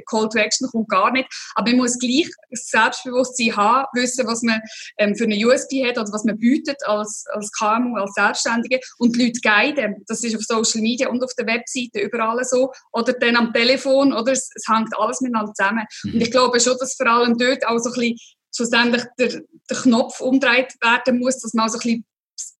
Call 0.09 0.29
to 0.29 0.37
Action 0.37 0.67
kommt, 0.69 0.89
gar 0.89 1.11
nicht. 1.11 1.27
Aber 1.55 1.69
man 1.69 1.77
muss 1.77 1.97
gleich 1.97 2.29
Selbstbewusstsein 2.51 3.55
haben, 3.55 3.87
wissen, 3.93 4.27
was 4.27 4.41
man 4.43 4.61
ähm, 4.97 5.15
für 5.15 5.25
eine 5.25 5.37
USP 5.37 5.85
hat, 5.87 5.97
also 5.97 6.13
was 6.13 6.23
man 6.23 6.37
bietet 6.37 6.77
als, 6.85 7.25
als 7.31 7.51
KMU, 7.51 7.95
als 7.97 8.13
Selbstständige 8.13 8.79
und 8.97 9.15
die 9.15 9.25
Leute 9.25 9.39
guiden. 9.41 10.03
Das 10.07 10.23
ist 10.23 10.35
auf 10.35 10.43
Social 10.43 10.81
Media 10.81 11.09
und 11.09 11.23
auf 11.23 11.33
der 11.37 11.47
Webseite 11.47 11.99
überall 11.99 12.43
so. 12.43 12.71
Oder 12.91 13.13
dann 13.13 13.35
am 13.35 13.53
Telefon, 13.53 14.13
oder? 14.13 14.31
Es, 14.31 14.49
es 14.55 14.65
hängt 14.67 14.97
alles 14.97 15.21
miteinander 15.21 15.53
zusammen. 15.53 15.85
Mhm. 16.03 16.13
Und 16.13 16.21
ich 16.21 16.31
glaube 16.31 16.59
schon, 16.59 16.77
dass 16.79 16.95
vor 16.95 17.07
allem 17.07 17.37
dort 17.37 17.65
auch 17.65 17.79
so 17.79 17.89
ein 17.89 17.93
bisschen 17.93 18.17
schlussendlich 18.55 19.03
der, 19.19 19.41
der 19.69 19.77
Knopf 19.77 20.19
umdreht 20.21 20.73
werden 20.81 21.19
muss, 21.19 21.39
dass 21.39 21.53
man 21.53 21.65
auch 21.65 21.69
so 21.69 21.77
ein 21.77 21.81
bisschen 21.81 22.05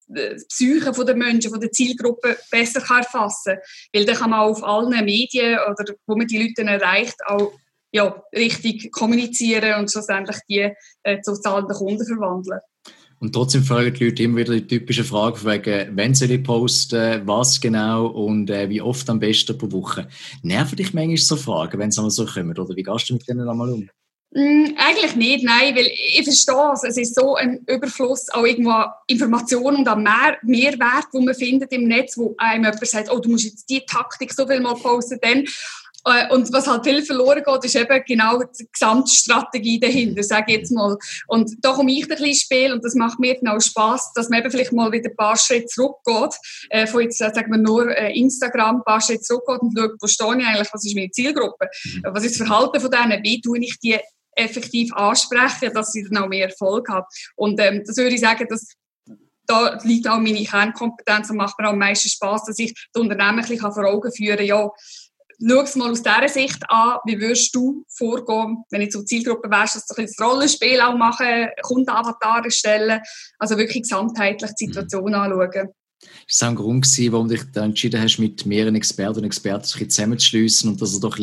die 0.08 0.44
Psyche 0.48 1.04
der 1.04 1.16
Menschen, 1.16 1.50
von 1.50 1.60
der 1.60 1.70
Zielgruppe 1.70 2.36
besser 2.50 2.80
erfassen 2.80 3.54
kann. 3.54 3.62
Weil 3.92 4.04
dann 4.04 4.16
kann 4.16 4.30
man 4.30 4.40
auf 4.40 4.62
allen 4.62 5.04
Medien 5.04 5.58
oder 5.70 5.94
wo 6.06 6.16
man 6.16 6.26
die 6.26 6.38
Leute 6.38 6.68
erreicht, 6.68 7.16
auch 7.26 7.52
ja, 7.92 8.22
richtig 8.34 8.92
kommunizieren 8.92 9.80
und 9.80 9.90
schlussendlich 9.90 10.38
die 10.48 10.70
äh, 11.02 11.20
zu 11.22 11.34
zahlenden 11.34 11.76
Kunden 11.76 12.04
verwandeln. 12.04 12.60
Und 13.20 13.32
trotzdem 13.32 13.64
fragen 13.64 13.92
die 13.94 14.04
Leute 14.04 14.22
immer 14.22 14.38
wieder 14.38 14.54
die 14.54 14.66
typische 14.66 15.02
Frage 15.02 15.44
wegen, 15.44 15.96
wenn 15.96 16.14
sie 16.14 16.28
die 16.28 16.38
posten, 16.38 17.26
was 17.26 17.60
genau 17.60 18.06
und 18.06 18.48
äh, 18.48 18.68
wie 18.68 18.80
oft 18.80 19.10
am 19.10 19.18
besten 19.18 19.58
pro 19.58 19.72
Woche. 19.72 20.08
Nerven 20.42 20.76
dich 20.76 20.94
manchmal 20.94 21.16
so 21.16 21.36
Fragen, 21.36 21.78
wenn 21.80 21.90
sie 21.90 21.98
einmal 21.98 22.12
so 22.12 22.26
kommen? 22.26 22.56
Oder 22.56 22.76
wie 22.76 22.82
gehst 22.82 23.10
du 23.10 23.14
mit 23.14 23.28
denen 23.28 23.48
einmal 23.48 23.70
um? 23.70 23.88
Mm, 24.30 24.76
eigentlich 24.76 25.16
nicht, 25.16 25.44
nein, 25.44 25.74
weil 25.74 25.86
ich 25.86 26.22
verstehe 26.22 26.72
es. 26.74 26.84
Es 26.84 26.96
ist 26.98 27.14
so 27.14 27.36
ein 27.36 27.64
Überfluss 27.66 28.28
an 28.28 28.44
irgendwo 28.44 28.84
Informationen 29.06 29.78
und 29.78 29.88
an 29.88 30.02
Mehr 30.02 30.36
Mehrwert, 30.42 31.06
wo 31.12 31.20
man 31.20 31.34
findet 31.34 31.72
im 31.72 31.88
Netz, 31.88 32.18
wo 32.18 32.34
einem 32.36 32.64
jemand 32.64 32.86
sagt, 32.86 33.10
oh, 33.10 33.20
du 33.20 33.30
musst 33.30 33.46
jetzt 33.46 33.70
die 33.70 33.86
Taktik 33.86 34.32
so 34.34 34.46
viel 34.46 34.60
mal 34.60 34.74
posten, 34.74 35.18
dann 35.22 35.44
äh, 36.04 36.32
und 36.32 36.52
was 36.52 36.66
halt 36.66 36.84
viel 36.84 37.02
verloren 37.02 37.42
geht, 37.44 37.64
ist 37.64 37.74
eben 37.74 38.02
genau 38.06 38.42
die 38.42 38.68
Gesamtstrategie 38.70 39.80
dahinter, 39.80 40.22
sage 40.22 40.52
ich 40.52 40.58
jetzt 40.58 40.72
mal. 40.72 40.96
Und 41.26 41.52
da 41.62 41.72
komme 41.72 41.92
ich 41.92 42.02
ein 42.02 42.08
bisschen 42.08 42.26
ins 42.26 42.40
Spiel 42.40 42.72
und 42.72 42.84
das 42.84 42.94
macht 42.94 43.18
mir 43.18 43.34
dann 43.40 43.56
auch 43.56 43.60
Spass, 43.60 44.12
dass 44.14 44.28
man 44.28 44.40
eben 44.40 44.50
vielleicht 44.50 44.72
mal 44.72 44.92
wieder 44.92 45.10
ein 45.10 45.16
paar 45.16 45.36
Schritte 45.36 45.66
zurückgeht, 45.66 46.38
äh, 46.70 46.86
von 46.86 47.02
jetzt, 47.02 47.20
äh, 47.20 47.32
sagen 47.34 47.50
wir 47.50 47.58
nur 47.58 47.90
äh, 47.96 48.12
Instagram, 48.12 48.76
ein 48.76 48.84
paar 48.84 49.00
Schritte 49.00 49.22
zurückgeht 49.22 49.60
und 49.60 49.76
schaut, 49.76 49.92
wo 50.00 50.06
stehe 50.06 50.38
ich 50.38 50.46
eigentlich, 50.46 50.68
was 50.72 50.84
ist 50.84 50.94
meine 50.94 51.10
Zielgruppe, 51.10 51.68
mhm. 51.84 52.02
was 52.12 52.24
ist 52.24 52.38
das 52.38 52.46
Verhalten 52.46 52.80
von 52.80 52.90
denen, 52.90 53.22
wie 53.22 53.40
tue 53.40 53.58
ich 53.58 53.78
die 53.80 53.98
effektiv 54.38 54.92
ansprechen, 54.94 55.72
dass 55.74 55.92
sie 55.92 56.04
dann 56.04 56.24
auch 56.24 56.28
mehr 56.28 56.48
Erfolg 56.48 56.88
haben. 56.88 57.06
Und 57.36 57.60
ähm, 57.60 57.82
das 57.84 57.96
würde 57.96 58.14
ich 58.14 58.20
sagen, 58.20 58.46
dass 58.48 58.74
da 59.46 59.78
liegt 59.82 60.06
auch 60.06 60.18
meine 60.18 60.44
Kernkompetenz 60.44 61.30
und 61.30 61.38
macht 61.38 61.58
mir 61.58 61.68
am 61.68 61.78
meisten 61.78 62.10
Spaß, 62.10 62.44
dass 62.44 62.58
ich 62.58 62.74
die 62.94 63.00
Unternehmen 63.00 63.38
ein 63.38 63.48
bisschen 63.48 63.72
vor 63.72 63.84
Augen 63.84 64.12
führen 64.12 64.36
kann, 64.36 64.46
ja, 64.46 64.70
schau 65.40 65.62
es 65.62 65.76
mal 65.76 65.90
aus 65.90 66.02
dieser 66.02 66.28
Sicht 66.28 66.62
an, 66.68 66.98
wie 67.06 67.20
würdest 67.20 67.54
du 67.54 67.84
vorgehen, 67.88 68.64
wenn 68.70 68.82
ich 68.82 68.90
zur 68.90 69.06
Zielgruppe 69.06 69.48
wärst, 69.48 69.76
dass 69.76 69.86
du 69.86 69.94
ein 69.96 70.06
das 70.06 70.20
Rollenspiel 70.20 70.80
auch 70.80 70.96
machen, 70.96 71.48
Kundenavatar 71.62 72.44
erstellen, 72.44 73.00
also 73.38 73.56
wirklich 73.56 73.82
gesamtheitlich 73.82 74.50
die 74.60 74.66
Situation 74.66 75.12
mhm. 75.12 75.72
Anschauen. 76.02 76.24
Das 76.26 76.42
auch 76.42 76.48
ein 76.48 76.56
Grund, 76.56 77.12
warum 77.12 77.28
du 77.28 77.34
dich 77.34 77.44
dann 77.52 77.70
entschieden 77.70 78.00
hast, 78.00 78.18
mit 78.18 78.46
mehreren 78.46 78.74
Experten 78.74 79.18
und 79.18 79.24
Experten 79.24 79.64
zusammenzuschliessen 79.64 80.70
und 80.70 80.82
dass 80.82 80.94
er 80.94 81.00
doch 81.00 81.18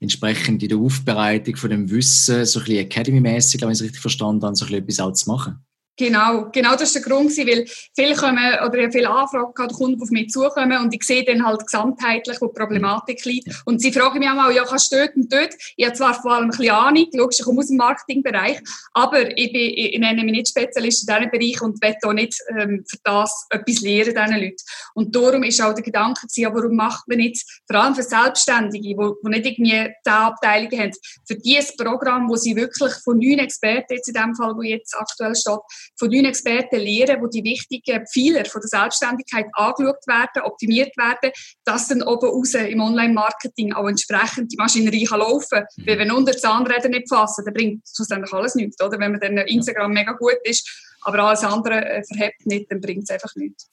entsprechend 0.00 0.62
in 0.62 0.68
der 0.68 0.78
Aufbereitung 0.78 1.56
von 1.56 1.70
dem 1.70 1.90
Wissen, 1.90 2.44
so 2.44 2.60
ein 2.60 2.64
bisschen 2.64 2.84
Academy-mäßig, 2.86 3.60
wenn 3.60 3.70
ich 3.70 3.74
es 3.74 3.82
richtig 3.82 4.00
verstanden 4.00 4.44
habe, 4.44 4.56
so 4.56 4.64
ein 4.64 4.68
bisschen 4.68 4.84
etwas 4.84 5.00
auch 5.00 5.12
zu 5.12 5.30
machen. 5.30 5.64
Genau, 5.98 6.48
genau 6.52 6.72
das 6.72 6.94
ist 6.94 6.94
der 6.94 7.02
Grund, 7.02 7.36
weil 7.36 7.66
viele 7.96 8.14
kommen, 8.14 8.54
oder 8.64 8.90
viele 8.92 9.10
Anfragen 9.10 9.52
die 9.68 9.74
Kunden 9.74 10.00
auf 10.00 10.10
mich 10.10 10.30
zukommen 10.30 10.78
und 10.78 10.94
ich 10.94 11.02
sehe 11.02 11.24
dann 11.24 11.44
halt 11.44 11.64
gesamtheitlich, 11.64 12.40
wo 12.40 12.46
die 12.46 12.52
Problematik 12.52 13.24
liegt. 13.24 13.62
Und 13.64 13.80
sie 13.80 13.92
fragen 13.92 14.20
mich 14.20 14.28
auch 14.28 14.34
mal, 14.34 14.54
ja, 14.54 14.64
kannst 14.64 14.92
du 14.92 14.96
dort 14.96 15.16
und 15.16 15.32
dort? 15.32 15.54
Ich 15.76 15.84
habe 15.84 15.96
zwar 15.96 16.14
vor 16.14 16.34
allem 16.34 16.44
ein 16.44 16.50
bisschen 16.50 16.70
Ahnung, 16.70 17.08
logisch, 17.14 17.40
ich 17.40 17.44
komme 17.44 17.58
aus 17.58 17.66
dem 17.66 17.78
Marketingbereich, 17.78 18.60
aber 18.92 19.36
ich, 19.36 19.52
bin, 19.52 19.72
ich 19.74 19.98
nenne 19.98 20.22
mich 20.22 20.32
nicht 20.32 20.48
Spezialist 20.48 21.08
in 21.08 21.14
diesem 21.16 21.30
Bereich 21.32 21.62
und 21.62 21.82
will 21.82 21.96
auch 22.04 22.12
nicht 22.12 22.38
ähm, 22.56 22.84
für 22.88 22.98
das 23.02 23.46
etwas 23.50 23.80
lehren, 23.80 24.14
diesen 24.14 24.40
Leuten. 24.40 24.64
Und 24.94 25.16
darum 25.16 25.42
ist 25.42 25.60
auch 25.60 25.74
der 25.74 25.82
Gedanke 25.82 26.20
gewesen, 26.20 26.42
ja, 26.42 26.54
warum 26.54 26.76
macht 26.76 27.08
man 27.08 27.18
jetzt, 27.18 27.60
vor 27.66 27.80
allem 27.80 27.96
für 27.96 28.04
Selbstständige, 28.04 28.94
die 28.94 29.28
nicht 29.30 29.46
irgendwie 29.46 29.92
zehn 30.04 30.12
Abteilungen 30.12 30.78
haben, 30.78 30.92
für 31.26 31.34
dieses 31.34 31.76
Programm, 31.76 32.28
wo 32.28 32.36
sie 32.36 32.54
wirklich 32.54 32.92
von 33.02 33.18
neun 33.18 33.40
Experten, 33.40 33.94
jetzt 33.94 34.06
in 34.06 34.14
dem 34.14 34.36
Fall, 34.36 34.54
wo 34.54 34.62
jetzt 34.62 34.94
aktuell 34.96 35.34
steht, 35.34 35.58
von 35.96 36.10
neun 36.10 36.26
Experten 36.26 36.80
lernen, 36.80 37.22
wo 37.22 37.26
die 37.26 37.44
wichtigen 37.44 38.04
Pfeiler 38.06 38.44
von 38.44 38.60
der 38.60 38.68
Selbstständigkeit 38.68 39.46
angeschaut 39.52 40.06
werden, 40.06 40.42
optimiert 40.42 40.96
werden, 40.96 41.32
dass 41.64 41.88
dann 41.88 42.02
oben 42.02 42.28
raus 42.28 42.54
im 42.54 42.80
Online-Marketing 42.80 43.72
auch 43.72 43.88
entsprechend 43.88 44.52
die 44.52 44.56
Maschinerie 44.56 45.04
kann 45.04 45.20
laufen 45.20 45.64
kann. 45.76 45.86
Weil 45.86 45.98
wenn 45.98 46.12
unter 46.12 46.36
Zahnräder 46.36 46.88
nicht 46.88 47.08
fassen, 47.08 47.44
dann 47.44 47.54
bringt 47.54 47.82
schlussendlich 47.94 48.32
alles 48.32 48.54
nichts, 48.54 48.82
oder? 48.82 48.98
Wenn 48.98 49.12
man 49.12 49.20
dann 49.20 49.38
Instagram 49.38 49.92
mega 49.92 50.12
gut 50.12 50.38
ist, 50.44 50.68
aber 51.02 51.20
alles 51.20 51.44
andere 51.44 51.84
äh, 51.84 52.02
verhebt 52.04 52.46
nicht, 52.46 52.70
dann 52.70 52.80
bringt 52.80 53.04
es 53.04 53.10
einfach 53.10 53.34
nichts. 53.36 53.70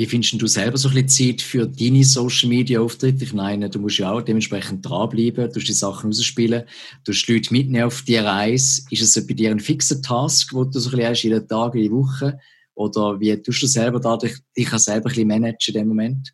Wie 0.00 0.06
findest 0.06 0.40
du 0.40 0.46
selber 0.46 0.78
so 0.78 0.88
ein 0.88 0.94
bisschen 0.94 1.36
Zeit 1.36 1.42
für 1.42 1.66
deine 1.66 2.04
Social 2.04 2.48
Media 2.48 2.80
Auftritte? 2.80 3.22
Ich 3.22 3.34
meine, 3.34 3.68
du 3.68 3.78
musst 3.78 3.98
ja 3.98 4.10
auch 4.10 4.22
dementsprechend 4.22 4.88
dranbleiben, 4.88 5.48
du 5.48 5.52
musst 5.56 5.68
die 5.68 5.74
Sachen 5.74 6.10
rausspielen, 6.10 6.62
du 7.04 7.12
die 7.12 7.32
Leute 7.34 7.52
mitnehmen 7.52 7.84
auf 7.84 8.00
die 8.00 8.16
Reise. 8.16 8.80
Ist 8.88 9.02
es 9.02 9.26
bei 9.26 9.34
dir 9.34 9.50
ein 9.50 9.60
fixer 9.60 10.00
Task, 10.00 10.54
wo 10.54 10.64
du 10.64 10.78
so 10.78 10.88
ein 10.88 10.96
bisschen 10.96 11.10
hast, 11.10 11.22
jeden 11.24 11.46
Tag, 11.46 11.74
jede 11.74 11.94
Woche? 11.94 12.40
Oder 12.74 13.20
wie 13.20 13.36
tust 13.42 13.62
du 13.62 13.66
selber 13.66 14.00
dadurch, 14.00 14.38
dich 14.56 14.70
selber 14.70 15.10
ein 15.10 15.12
bisschen 15.12 15.28
managen 15.28 15.74
in 15.74 15.80
dem 15.82 15.88
Moment? 15.88 16.32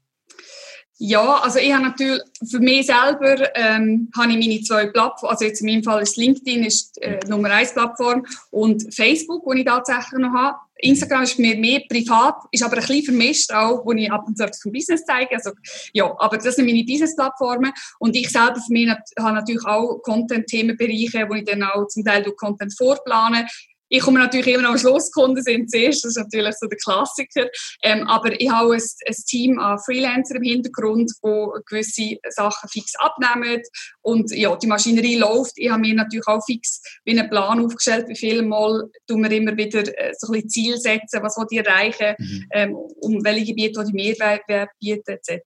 Ja, 0.99 1.41
also 1.43 1.59
ich 1.59 1.73
habe 1.73 1.87
natürlich 1.87 2.23
für 2.49 2.61
mich 2.61 2.87
selber 2.87 3.53
ähm, 3.57 4.13
habe 4.17 4.31
ich 4.31 4.39
meine 4.47 4.63
zwei 4.63 4.87
Plattformen, 4.87 5.33
also 5.33 5.45
jetzt 5.45 5.61
in 5.61 5.67
meinem 5.67 5.83
Fall 5.83 6.03
ist 6.03 6.17
LinkedIn 6.17 6.63
ist 6.63 7.03
äh, 7.03 7.19
Nummer 7.27 7.51
eins 7.51 7.75
Plattform 7.75 8.25
und 8.53 8.95
Facebook, 8.95 9.45
wo 9.45 9.53
ich 9.55 9.65
tatsächlich 9.65 10.21
noch 10.21 10.33
habe. 10.33 10.57
Instagram 10.79 11.23
ist 11.23 11.39
mir 11.39 11.57
mehr 11.57 11.81
privat, 11.89 12.37
ist 12.51 12.63
aber 12.63 12.77
ein 12.77 12.81
bisschen 12.81 13.05
vermischt 13.05 13.53
auch, 13.53 13.85
wo 13.85 13.93
ich 13.93 14.11
ab 14.11 14.25
und 14.27 14.37
zu 14.37 14.45
etwas 14.45 14.61
vom 14.61 14.73
Business 14.73 15.05
zeige. 15.07 15.35
Also, 15.35 15.53
ja, 15.93 16.15
aber 16.19 16.37
das 16.37 16.57
sind 16.57 16.67
meine 16.67 16.85
Business-Plattformen. 16.85 17.73
Und 17.99 18.15
ich 18.15 18.31
selber 18.31 18.57
für 18.57 18.73
mich 18.73 18.91
habe 18.91 19.35
natürlich 19.35 19.65
auch 19.65 20.01
Content-Themenbereiche, 20.03 21.27
wo 21.29 21.35
ich 21.35 21.45
dann 21.45 21.63
auch 21.63 21.87
zum 21.87 22.05
Teil 22.05 22.23
durch 22.23 22.37
Content 22.37 22.75
vorplane. 22.77 23.47
Ich 23.89 24.01
komme 24.01 24.19
natürlich 24.19 24.49
immer 24.49 24.63
noch 24.63 24.71
am 24.71 24.79
Schluss, 24.79 25.11
Kunden 25.13 25.43
sind 25.43 25.71
zuerst, 25.71 26.05
das 26.05 26.17
ist 26.17 26.23
natürlich 26.23 26.57
so 26.57 26.67
der 26.67 26.79
Klassiker. 26.79 27.49
Ähm, 27.83 28.07
aber 28.09 28.39
ich 28.41 28.51
habe 28.51 28.75
ein, 28.75 28.81
ein, 28.81 29.15
Team 29.27 29.59
an 29.59 29.79
Freelancer 29.79 30.37
im 30.37 30.43
Hintergrund, 30.43 31.11
wo 31.23 31.53
gewisse 31.67 32.17
Sachen 32.29 32.69
fix 32.69 32.93
abnehmen. 32.99 33.63
Und 34.03 34.31
ja, 34.33 34.55
die 34.57 34.67
Maschinerie 34.67 35.17
läuft. 35.17 35.53
Ich 35.57 35.71
habe 35.71 35.81
mir 35.81 35.95
natürlich 35.95 36.27
auch 36.27 36.45
fix 36.45 36.81
wie 37.05 37.19
einen 37.19 37.31
Plan 37.31 37.65
aufgestellt, 37.65 38.09
wie 38.09 38.17
viel 38.17 38.43
Mal 38.43 38.89
tun 39.07 39.23
wir 39.23 39.31
immer 39.31 39.57
wieder 39.57 39.81
äh, 39.81 40.13
so 40.19 40.29
ein 40.29 40.33
bisschen 40.33 40.51
Ziel 40.51 40.77
setzen, 40.79 41.23
was 41.23 41.37
wir 41.37 41.65
erreichen, 41.65 42.15
mhm. 42.19 42.47
ähm, 42.53 42.75
um 42.75 43.25
welche 43.25 43.47
Gebiete, 43.47 43.85
die 43.85 43.93
Mehrwert 43.93 44.71
bieten, 44.81 45.11
etc. 45.11 45.41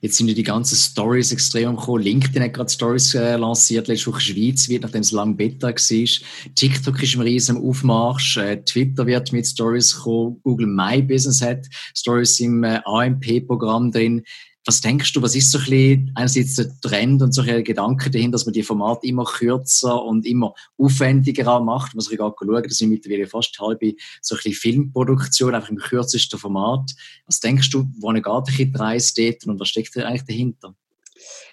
Jetzt 0.00 0.16
sind 0.16 0.28
ja 0.28 0.34
die 0.34 0.44
ganzen 0.44 0.76
Stories 0.76 1.32
extrem 1.32 1.76
gekommen. 1.76 2.02
LinkedIn 2.02 2.42
hat 2.42 2.54
gerade 2.54 2.70
Stories 2.70 3.14
äh, 3.14 3.36
lanciert, 3.36 3.88
letzte 3.88 4.12
Woche 4.12 4.20
Schweiz 4.20 4.68
wird, 4.68 4.82
nachdem 4.82 5.00
es 5.00 5.10
lang 5.10 5.36
Beta 5.36 5.68
war. 5.68 6.54
TikTok 6.54 7.02
ist 7.02 7.14
im 7.14 7.20
riesen 7.20 7.56
Aufmarsch. 7.56 8.36
Äh, 8.36 8.62
Twitter 8.64 9.06
wird 9.06 9.32
mit 9.32 9.46
Stories 9.46 9.96
kommen. 9.96 10.40
Google 10.42 10.68
My 10.68 11.02
Business 11.02 11.42
hat 11.42 11.66
Stories 11.94 12.38
im 12.40 12.62
äh, 12.62 12.80
AMP-Programm 12.84 13.90
drin. 13.90 14.22
Was 14.68 14.82
denkst 14.82 15.14
du, 15.14 15.22
was 15.22 15.34
ist 15.34 15.50
so 15.50 15.56
ein 15.56 15.64
bisschen 15.64 16.12
einerseits 16.14 16.56
der 16.56 16.78
Trend 16.82 17.22
und 17.22 17.32
so 17.32 17.40
ein 17.40 17.64
Gedanke 17.64 18.10
dahin, 18.10 18.30
dass 18.30 18.44
man 18.44 18.52
die 18.52 18.62
Formate 18.62 19.06
immer 19.06 19.24
kürzer 19.24 20.04
und 20.04 20.26
immer 20.26 20.52
aufwendiger 20.76 21.58
macht? 21.60 21.94
Man 21.94 22.04
muss 22.04 22.10
gerade 22.10 22.34
schauen, 22.38 22.62
das 22.64 22.76
sind 22.76 22.90
mittlerweile 22.90 23.26
fast 23.26 23.58
halbe 23.58 23.94
so 24.20 24.34
ein 24.34 24.40
bisschen 24.44 24.52
Filmproduktion, 24.52 25.54
einfach 25.54 25.70
im 25.70 25.78
kürzesten 25.78 26.38
Format. 26.38 26.90
Was 27.24 27.40
denkst 27.40 27.70
du, 27.70 27.86
wo 27.98 28.12
geht 28.12 28.58
die 28.58 28.76
Reise 28.76 29.14
dort 29.16 29.46
und 29.46 29.58
was 29.58 29.70
steckt 29.70 29.96
da 29.96 30.02
eigentlich 30.02 30.26
dahinter? 30.26 30.74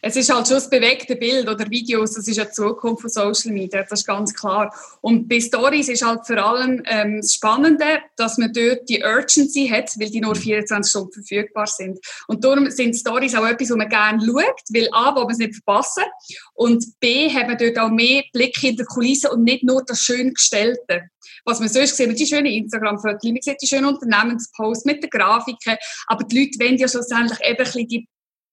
Es 0.02 0.16
ist 0.16 0.34
halt 0.34 0.48
schon 0.48 0.58
das 0.58 0.70
bewegte 0.70 1.16
Bild 1.16 1.50
oder 1.50 1.70
Videos, 1.70 2.14
das 2.14 2.28
ist 2.28 2.38
ja 2.38 2.46
die 2.46 2.52
Zukunft 2.52 3.02
von 3.02 3.10
Social 3.10 3.52
Media, 3.52 3.84
das 3.84 4.02
ist 4.02 4.08
ganz 4.08 4.34
klar. 4.34 4.74
Und 5.02 5.28
bei 5.28 5.40
Stories 5.40 5.90
ist 5.90 6.06
halt 6.06 6.26
vor 6.26 6.38
allem 6.38 6.84
ähm, 6.86 7.22
das 7.22 7.34
Spannende, 7.34 7.86
dass 8.16 8.38
man 8.38 8.54
dort 8.54 8.88
die 8.90 9.04
Urgency 9.04 9.68
hat, 9.68 9.92
weil 10.00 10.10
die 10.10 10.22
nur 10.22 10.36
24 10.36 10.90
Stunden 10.90 11.14
verfügbar 11.14 11.68
sind. 11.68 12.00
Und 12.28 12.44
darum 12.44 12.70
sind 12.70 12.96
Stories 12.96 13.36
auch 13.36 13.48
etwas, 13.48 13.72
wo 13.72 13.76
man 13.76 13.90
gerne 13.90 14.24
schaut, 14.24 14.62
weil 14.70 14.90
A, 14.92 15.16
wo 15.16 15.22
man 15.22 15.32
es 15.32 15.38
nicht 15.38 15.56
verpassen 15.56 16.04
und 16.54 16.86
B, 17.00 17.30
hat 17.30 17.48
man 17.48 17.58
dort 17.58 17.78
auch 17.80 17.90
mehr 17.90 18.24
Blick 18.34 18.62
in 18.64 18.76
die 18.76 18.84
Kulissen 18.84 19.32
und 19.32 19.44
nicht 19.44 19.64
nur 19.64 19.84
das 19.86 20.00
schön 20.00 20.34
Gestellte 20.34 21.10
was 21.44 21.60
man 21.60 21.70
sonst 21.70 21.96
sieht, 21.96 22.20
die 22.20 22.26
schönen 22.26 22.48
Instagram-Fotos, 22.48 23.24
man 23.24 23.42
sieht 23.42 23.62
die 23.62 23.68
schönen 23.68 23.86
Unternehmensposts 23.86 24.86
mit 24.86 25.04
den 25.04 25.10
Grafiken, 25.10 25.78
aber 26.08 26.24
die 26.24 26.40
Leute 26.40 26.60
wollen 26.60 26.78
ja 26.78 26.88
schlussendlich 26.88 27.40
eben 27.42 27.58
ein 27.58 27.64
bisschen 27.64 27.88
die 27.88 28.08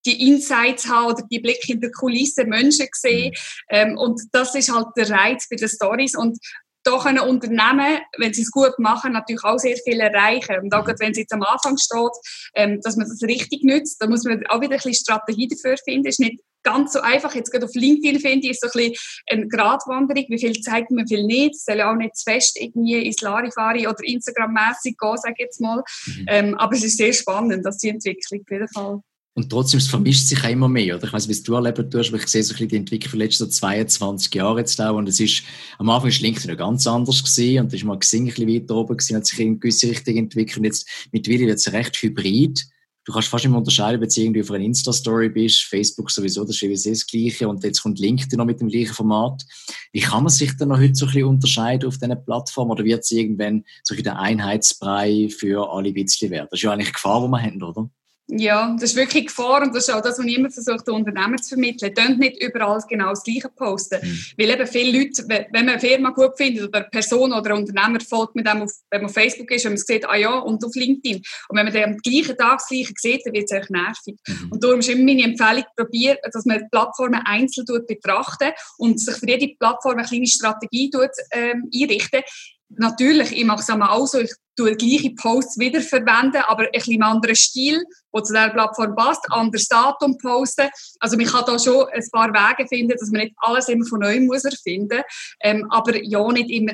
die 0.05 0.27
Insights 0.27 0.87
haben 0.87 1.07
oder 1.07 1.23
die 1.29 1.39
Blick 1.39 1.67
in 1.69 1.81
der 1.81 1.91
Kulisse 1.91 2.45
Menschen 2.45 2.87
sehen. 2.93 3.31
Mhm. 3.31 3.35
Ähm, 3.69 3.97
und 3.97 4.21
das 4.31 4.55
ist 4.55 4.73
halt 4.73 4.87
der 4.97 5.09
Reiz 5.09 5.47
bei 5.49 5.55
den 5.55 5.69
Stories. 5.69 6.15
Und 6.15 6.37
da 6.83 6.99
können 6.99 7.19
Unternehmen, 7.19 7.99
wenn 8.17 8.33
sie 8.33 8.41
es 8.41 8.51
gut 8.51 8.77
machen, 8.77 9.13
natürlich 9.13 9.43
auch 9.43 9.57
sehr 9.57 9.77
viel 9.77 9.99
erreichen. 9.99 10.59
Und 10.63 10.73
auch 10.73 10.85
wenn 10.85 11.11
es 11.11 11.17
jetzt 11.17 11.33
am 11.33 11.43
Anfang 11.43 11.77
steht, 11.77 12.11
ähm, 12.55 12.81
dass 12.81 12.97
man 12.97 13.07
das 13.07 13.21
richtig 13.23 13.63
nützt, 13.63 14.01
da 14.01 14.07
muss 14.07 14.23
man 14.23 14.45
auch 14.47 14.59
wieder 14.59 14.73
ein 14.73 14.77
bisschen 14.77 14.93
Strategie 14.93 15.47
dafür 15.47 15.77
finden. 15.77 16.07
Ist 16.07 16.19
nicht 16.19 16.41
ganz 16.61 16.93
so 16.93 17.01
einfach. 17.01 17.35
Jetzt 17.35 17.51
gerade 17.51 17.65
auf 17.65 17.73
LinkedIn 17.73 18.19
finde 18.19 18.47
ich, 18.47 18.51
ist 18.51 18.61
so 18.61 18.67
ein 18.67 18.91
bisschen 18.91 18.95
eine 19.29 19.47
Gratwanderung. 19.47 20.25
Wie 20.27 20.39
viel 20.39 20.59
zeigt 20.61 20.91
man, 20.91 21.05
wie 21.05 21.15
viel 21.15 21.25
nicht. 21.25 21.55
Es 21.55 21.65
soll 21.65 21.77
ja 21.77 21.91
auch 21.91 21.95
nicht 21.95 22.17
zu 22.17 22.29
fest 22.29 22.57
irgendwie 22.59 23.05
ins 23.05 23.21
Larifari 23.21 23.87
oder 23.87 24.03
Instagram-mässig 24.03 24.97
gehen, 24.97 25.17
sage 25.17 25.35
ich 25.37 25.43
jetzt 25.43 25.61
mal. 25.61 25.83
Mhm. 26.05 26.25
Ähm, 26.27 26.55
aber 26.55 26.75
es 26.75 26.83
ist 26.83 26.97
sehr 26.97 27.13
spannend, 27.13 27.65
dass 27.65 27.77
die 27.77 27.89
Entwicklung 27.89 28.41
auf 28.41 28.51
jeden 28.51 28.67
Fall. 28.67 29.01
Und 29.35 29.49
trotzdem, 29.49 29.79
es 29.79 29.87
vermischt 29.87 30.27
sich 30.27 30.43
auch 30.43 30.49
immer 30.49 30.67
mehr, 30.67 30.95
oder? 30.95 31.07
Ich 31.07 31.13
weiß 31.13 31.27
nicht, 31.27 31.39
wie 31.39 31.43
du 31.43 31.55
erlebt 31.55 31.91
tust, 31.91 32.09
aber 32.09 32.21
ich 32.21 32.27
sehe 32.27 32.43
so 32.43 32.53
ein 32.53 32.53
bisschen 32.53 32.69
die 32.69 32.75
Entwicklung 32.75 33.09
von 33.09 33.19
letzten 33.19 33.49
22 33.49 34.35
Jahren 34.35 34.59
jetzt 34.59 34.79
auch. 34.79 34.95
Und 34.95 35.09
es 35.09 35.19
ist, 35.19 35.43
am 35.79 35.89
Anfang 35.89 36.09
ist 36.09 36.21
LinkedIn 36.21 36.51
noch 36.51 36.57
ganz 36.57 36.85
anders 36.85 37.23
gewesen. 37.23 37.61
Und 37.61 37.71
da 37.71 37.75
ist 37.75 37.83
mal 37.83 37.97
Xing 37.97 38.23
ein 38.23 38.27
bisschen 38.27 38.47
weiter 38.47 38.75
oben 38.75 38.95
gewesen, 38.95 39.15
hat 39.15 39.25
sich 39.25 39.39
in 39.39 39.59
gewisse 39.59 39.89
Richtung 39.89 40.17
entwickelt. 40.17 40.57
Und 40.57 40.65
jetzt, 40.65 40.87
mittlerweile 41.11 41.47
wird 41.47 41.57
es 41.57 41.73
recht 41.73 41.97
hybrid. 41.97 42.63
Du 43.05 43.11
kannst 43.11 43.27
fast 43.27 43.43
immer 43.43 43.57
unterscheiden, 43.57 43.99
wenn 43.99 44.07
du 44.07 44.21
irgendwie 44.21 44.41
auf 44.41 44.51
einer 44.51 44.63
Insta-Story 44.63 45.29
bist. 45.29 45.63
Facebook 45.63 46.11
sowieso, 46.11 46.43
das 46.43 46.51
ist 46.51 46.59
sowieso 46.59 46.91
das 46.91 47.07
Gleiche. 47.07 47.49
Und 47.49 47.63
jetzt 47.63 47.81
kommt 47.81 47.97
LinkedIn 47.97 48.37
noch 48.37 48.45
mit 48.45 48.61
dem 48.61 48.69
gleichen 48.69 48.93
Format. 48.93 49.43
Wie 49.91 50.01
kann 50.01 50.23
man 50.23 50.31
sich 50.31 50.55
denn 50.57 50.69
noch 50.69 50.79
heute 50.79 50.93
so 50.93 51.05
ein 51.05 51.11
bisschen 51.11 51.27
unterscheiden 51.27 51.87
auf 51.87 51.97
diesen 51.97 52.23
Plattformen? 52.23 52.71
Oder 52.71 52.85
wird 52.85 53.01
es 53.01 53.09
irgendwann 53.09 53.63
so 53.81 53.95
ein 53.95 54.03
der 54.03 54.19
Einheitsbrei 54.19 55.27
für 55.35 55.73
alle 55.73 55.91
bisschen 55.91 56.29
werden? 56.29 56.49
Das 56.51 56.59
ist 56.59 56.63
ja 56.63 56.71
eigentlich 56.71 56.89
die 56.89 56.93
Gefahr, 56.93 57.25
die 57.25 57.31
wir 57.31 57.41
haben, 57.41 57.63
oder? 57.63 57.89
Ja, 58.27 58.73
das 58.79 58.91
ist 58.91 58.95
wirklich 58.95 59.27
Gefahr 59.27 59.61
und 59.61 59.75
das 59.75 59.87
ist 59.87 59.93
auch 59.93 60.01
das, 60.01 60.17
was 60.17 60.25
ich 60.25 60.37
immer 60.37 60.49
versuche, 60.49 60.83
den 60.83 60.93
Unternehmen 60.93 61.41
zu 61.43 61.49
vermitteln. 61.49 61.93
Könnt 61.93 62.19
nicht 62.19 62.41
überall 62.41 62.81
genau 62.89 63.09
das 63.09 63.23
Gleiche 63.23 63.49
posten. 63.49 63.99
Mhm. 64.01 64.19
Weil 64.37 64.49
eben 64.49 64.67
viele 64.67 64.97
Leute, 64.97 65.25
wenn 65.27 65.47
man 65.51 65.69
eine 65.69 65.79
Firma 65.79 66.09
gut 66.11 66.37
findet 66.37 66.69
oder 66.69 66.79
eine 66.79 66.89
Person 66.89 67.33
oder 67.33 67.51
ein 67.51 67.57
Unternehmer 67.57 67.99
folgt 67.99 68.35
mit 68.35 68.47
dem, 68.47 68.61
auf, 68.61 68.71
wenn 68.91 69.01
man 69.01 69.09
auf 69.09 69.13
Facebook 69.13 69.51
ist 69.51 69.65
und 69.65 69.73
man 69.73 69.77
sieht, 69.77 70.07
ah 70.07 70.15
ja, 70.15 70.39
und 70.39 70.63
auf 70.63 70.73
LinkedIn. 70.73 71.17
Und 71.49 71.57
wenn 71.57 71.65
man 71.65 71.73
dann 71.73 71.83
am 71.83 71.97
gleichen 71.97 72.37
Tag 72.37 72.59
das 72.59 72.67
Gleiche 72.67 72.93
sieht, 72.97 73.25
dann 73.25 73.33
wird 73.33 73.51
es 73.51 73.57
echt 73.57 73.69
nervig. 73.69 74.15
Mhm. 74.25 74.51
Und 74.51 74.63
darum 74.63 74.79
ist 74.79 74.89
immer 74.89 75.03
meine 75.03 75.23
Empfehlung, 75.23 75.65
probiert, 75.75 76.19
dass 76.31 76.45
man 76.45 76.59
die 76.59 76.67
Plattformen 76.71 77.21
einzeln 77.25 77.65
betrachtet 77.87 78.53
und 78.77 79.01
sich 79.01 79.15
für 79.15 79.27
jede 79.27 79.53
Plattform 79.59 79.97
eine 79.97 80.07
kleine 80.07 80.27
Strategie 80.27 80.89
tut, 80.89 81.11
ähm, 81.31 81.69
einrichten. 81.75 82.21
Natürlich, 82.69 83.33
ich 83.33 83.45
mache 83.45 83.61
es 83.61 83.69
auch 83.69 84.07
so, 84.07 84.19
ich 84.19 84.31
tue 84.55 84.75
gleiche 84.75 85.11
Posts 85.15 85.59
wiederverwenden, 85.59 86.41
aber 86.47 86.63
ein 86.63 86.71
bisschen 86.71 86.95
im 86.95 87.03
anderen 87.03 87.35
Stil, 87.35 87.83
wo 88.11 88.21
zu 88.21 88.33
der 88.33 88.49
Plattform 88.49 88.95
passt, 88.95 89.25
anderes 89.31 89.67
Datum 89.67 90.17
posten. 90.17 90.69
Also 90.99 91.17
man 91.17 91.25
kann 91.25 91.43
da 91.47 91.57
schon 91.57 91.87
ein 91.91 92.07
paar 92.11 92.29
Wege 92.29 92.67
finden, 92.67 92.95
dass 92.97 93.09
man 93.09 93.21
nicht 93.21 93.33
alles 93.37 93.67
immer 93.69 93.85
von 93.85 93.99
neu 93.99 94.19
muss 94.21 94.45
erfinden, 94.45 95.01
ähm, 95.41 95.65
aber 95.71 96.01
ja 96.03 96.31
nicht 96.31 96.49
immer 96.49 96.73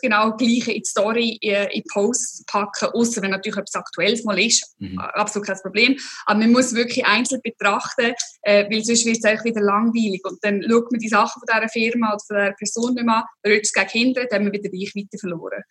genau 0.00 0.36
gleiche 0.36 0.72
in 0.72 0.82
die 0.82 0.88
Story, 0.88 1.38
äh, 1.42 1.72
in 1.76 1.84
Posts 1.92 2.44
packen, 2.46 2.88
außer 2.92 3.22
wenn 3.22 3.30
natürlich 3.30 3.58
etwas 3.58 3.74
Aktuelles 3.74 4.24
mal 4.24 4.38
ist, 4.38 4.74
mhm. 4.78 4.98
absolut 4.98 5.46
kein 5.46 5.58
Problem. 5.62 5.96
Aber 6.26 6.40
man 6.40 6.50
muss 6.52 6.74
wirklich 6.74 7.06
einzeln 7.06 7.40
betrachten, 7.42 8.14
äh, 8.42 8.64
weil 8.70 8.82
sonst 8.84 9.06
wird 9.06 9.18
es 9.18 9.24
eigentlich 9.24 9.54
wieder 9.54 9.64
langweilig 9.64 10.22
und 10.24 10.38
dann 10.42 10.62
schaut 10.68 10.90
man 10.90 10.98
die 10.98 11.08
Sachen 11.08 11.40
von 11.40 11.46
dieser 11.46 11.68
Firma 11.68 12.14
oder 12.14 12.24
von 12.26 12.36
dieser 12.36 12.52
Person 12.54 12.94
nicht 12.94 13.06
mehr 13.06 13.16
an, 13.16 13.24
dann 13.42 13.52
es 13.52 13.72
gegen 13.72 13.86
Kinder, 13.86 14.26
dann 14.26 14.40
haben 14.40 14.52
wir 14.52 14.60
wieder 14.60 14.70
Reichweite 14.72 15.18
verloren. 15.18 15.62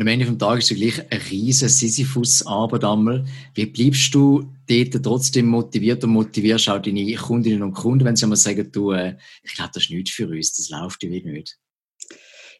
Und 0.00 0.08
am 0.08 0.12
Ende 0.14 0.24
des 0.24 0.38
Tages 0.38 0.64
ist 0.64 0.70
es 0.70 0.76
gleich 0.78 1.12
eine 1.12 1.30
riesige 1.30 1.68
Sisyphus-Arbeit 1.68 2.84
einmal. 2.84 3.26
Wie 3.52 3.66
bleibst 3.66 4.14
du 4.14 4.50
dort 4.66 5.04
trotzdem 5.04 5.48
motiviert 5.48 6.02
und 6.04 6.12
motivierst 6.12 6.70
auch 6.70 6.80
deine 6.80 7.14
Kundinnen 7.16 7.62
und 7.62 7.74
Kunden, 7.74 8.06
wenn 8.06 8.16
sie 8.16 8.24
einmal 8.24 8.38
sagen, 8.38 8.72
du, 8.72 8.92
äh, 8.92 9.18
ich 9.42 9.54
glaube, 9.54 9.72
das 9.74 9.82
ist 9.82 9.90
nichts 9.90 10.12
für 10.12 10.26
uns, 10.26 10.54
das 10.54 10.70
läuft 10.70 11.02
wie 11.02 11.20
nicht? 11.20 11.58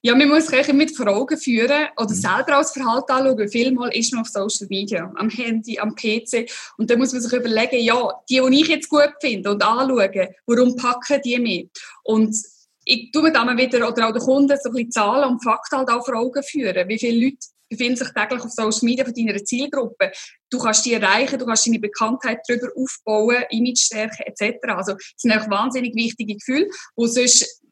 Ja, 0.03 0.15
man 0.15 0.29
muss 0.29 0.49
sich 0.49 0.71
mit 0.75 0.95
vor 0.95 1.09
Augen 1.09 1.39
führen 1.39 1.89
oder 1.97 2.11
mhm. 2.11 2.15
selber 2.15 2.59
als 2.59 2.73
Verhalten 2.73 3.11
anschauen. 3.11 3.49
Vielmal 3.49 3.97
ist 3.97 4.13
man 4.13 4.21
auf 4.21 4.29
Social 4.29 4.67
Media, 4.69 5.11
am 5.17 5.31
Handy, 5.31 5.79
am 5.79 5.95
PC. 5.95 6.47
Und 6.77 6.91
dann 6.91 6.99
muss 6.99 7.15
man 7.15 7.23
sich 7.23 7.33
überlegen, 7.33 7.83
ja, 7.83 8.21
die, 8.29 8.43
die 8.51 8.61
ich 8.61 8.69
jetzt 8.69 8.91
gut 8.91 9.15
finde 9.19 9.53
und 9.53 9.63
anschauen, 9.63 10.29
warum 10.45 10.77
packen 10.77 11.23
die 11.25 11.39
mit? 11.39 11.71
Und 12.05 12.37
ich 12.85 13.11
tue 13.13 13.23
mir 13.23 13.33
dann 13.33 13.57
wieder, 13.57 13.89
oder 13.89 14.09
auch 14.09 14.13
den 14.13 14.23
Kunden, 14.23 14.57
so 14.63 14.71
ein 14.71 14.75
bisschen 14.75 14.91
Zahlen 14.91 15.31
und 15.31 15.43
Fakten 15.43 15.79
halt 15.79 15.91
auch 15.91 16.05
vor 16.05 16.17
Augen 16.17 16.43
führen. 16.43 16.89
Wie 16.89 16.99
viele 16.99 17.27
Leute 17.27 17.39
befinden 17.69 17.97
sich 17.97 18.09
täglich 18.09 18.43
auf 18.43 18.51
Social 18.51 18.81
Media 18.83 19.05
von 19.05 19.15
deiner 19.15 19.45
Zielgruppe. 19.45 20.11
Du 20.51 20.59
kannst 20.59 20.85
die 20.85 20.95
erreichen, 20.95 21.39
du 21.39 21.47
kannst 21.47 21.67
deine 21.67 21.79
Bekanntheit 21.79 22.41
darüber 22.49 22.69
aufbauen, 22.75 23.45
Image 23.51 23.79
stärken 23.79 24.25
etc. 24.27 24.59
Also 24.69 24.93
das 24.93 25.13
sind 25.17 25.33
auch 25.33 25.49
wahnsinnig 25.49 25.95
wichtige 25.95 26.35
Gefühle, 26.35 26.69
wo 26.97 27.07
sonst 27.07 27.63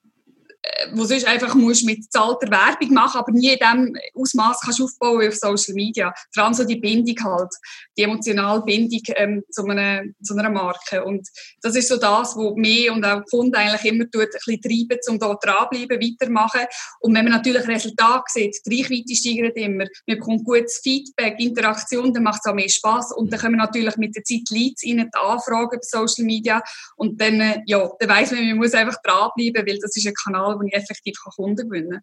wo 0.92 1.04
sonst 1.04 1.26
einfach 1.26 1.54
musst 1.54 1.84
mit 1.84 2.10
zahlter 2.10 2.50
Werbung 2.50 2.92
machen, 2.94 3.18
aber 3.18 3.32
nie 3.32 3.52
in 3.52 3.58
dem 3.58 3.96
Ausmaß 4.14 4.60
kannst 4.60 4.80
aufbauen 4.80 5.26
auf 5.26 5.34
Social 5.34 5.74
Media. 5.74 6.12
Vor 6.32 6.44
allem 6.44 6.54
so 6.54 6.64
die 6.64 6.76
Bindung 6.76 7.16
halt, 7.24 7.50
die 7.96 8.02
emotionale 8.02 8.62
Bindung 8.62 9.00
ähm, 9.16 9.42
zu, 9.50 9.64
einer, 9.64 10.02
zu 10.22 10.36
einer 10.36 10.50
Marke. 10.50 11.04
Und 11.04 11.26
das 11.62 11.76
ist 11.76 11.88
so 11.88 11.96
das, 11.96 12.36
was 12.36 12.54
mich 12.56 12.90
und 12.90 13.04
auch 13.04 13.22
die 13.22 13.30
Kunden 13.30 13.54
eigentlich 13.54 13.92
immer 13.92 14.04
tut, 14.10 14.22
ein 14.22 14.28
bisschen 14.58 14.60
treiben, 14.62 15.00
um 15.08 15.18
da 15.18 15.34
dranbleiben, 15.34 16.00
weitermachen. 16.00 16.66
Und 17.00 17.14
wenn 17.14 17.24
man 17.24 17.34
natürlich 17.34 17.66
Resultate 17.66 18.24
sieht, 18.28 18.56
die 18.66 18.80
Reichweite 18.80 19.14
steigert 19.14 19.56
immer, 19.56 19.84
man 19.84 19.88
bekommt 20.06 20.44
gutes 20.44 20.80
Feedback, 20.82 21.38
Interaktion, 21.38 22.12
dann 22.12 22.22
macht 22.22 22.40
es 22.44 22.50
auch 22.50 22.54
mehr 22.54 22.68
Spaß 22.68 23.12
und 23.16 23.32
dann 23.32 23.40
wir 23.48 23.56
natürlich 23.56 23.96
mit 23.96 24.14
der 24.14 24.24
Zeit 24.24 24.48
Leads 24.50 24.82
in 24.82 24.98
die 24.98 25.08
Anfragen 25.12 25.70
bei 25.70 25.78
Social 25.82 26.24
Media 26.24 26.62
und 26.96 27.20
dann, 27.20 27.40
äh, 27.40 27.62
ja, 27.66 27.88
dann 27.98 28.08
weiss 28.08 28.30
man, 28.30 28.46
man 28.46 28.58
muss 28.58 28.74
einfach 28.74 28.96
dranbleiben, 29.02 29.66
weil 29.66 29.78
das 29.78 29.96
ist 29.96 30.06
ein 30.06 30.14
Kanal, 30.14 30.57
wo 30.58 30.66
ich 30.66 30.74
effektiv 30.74 31.16
Kunden 31.34 31.68
gewinnen 31.68 31.90
kann. 31.90 32.02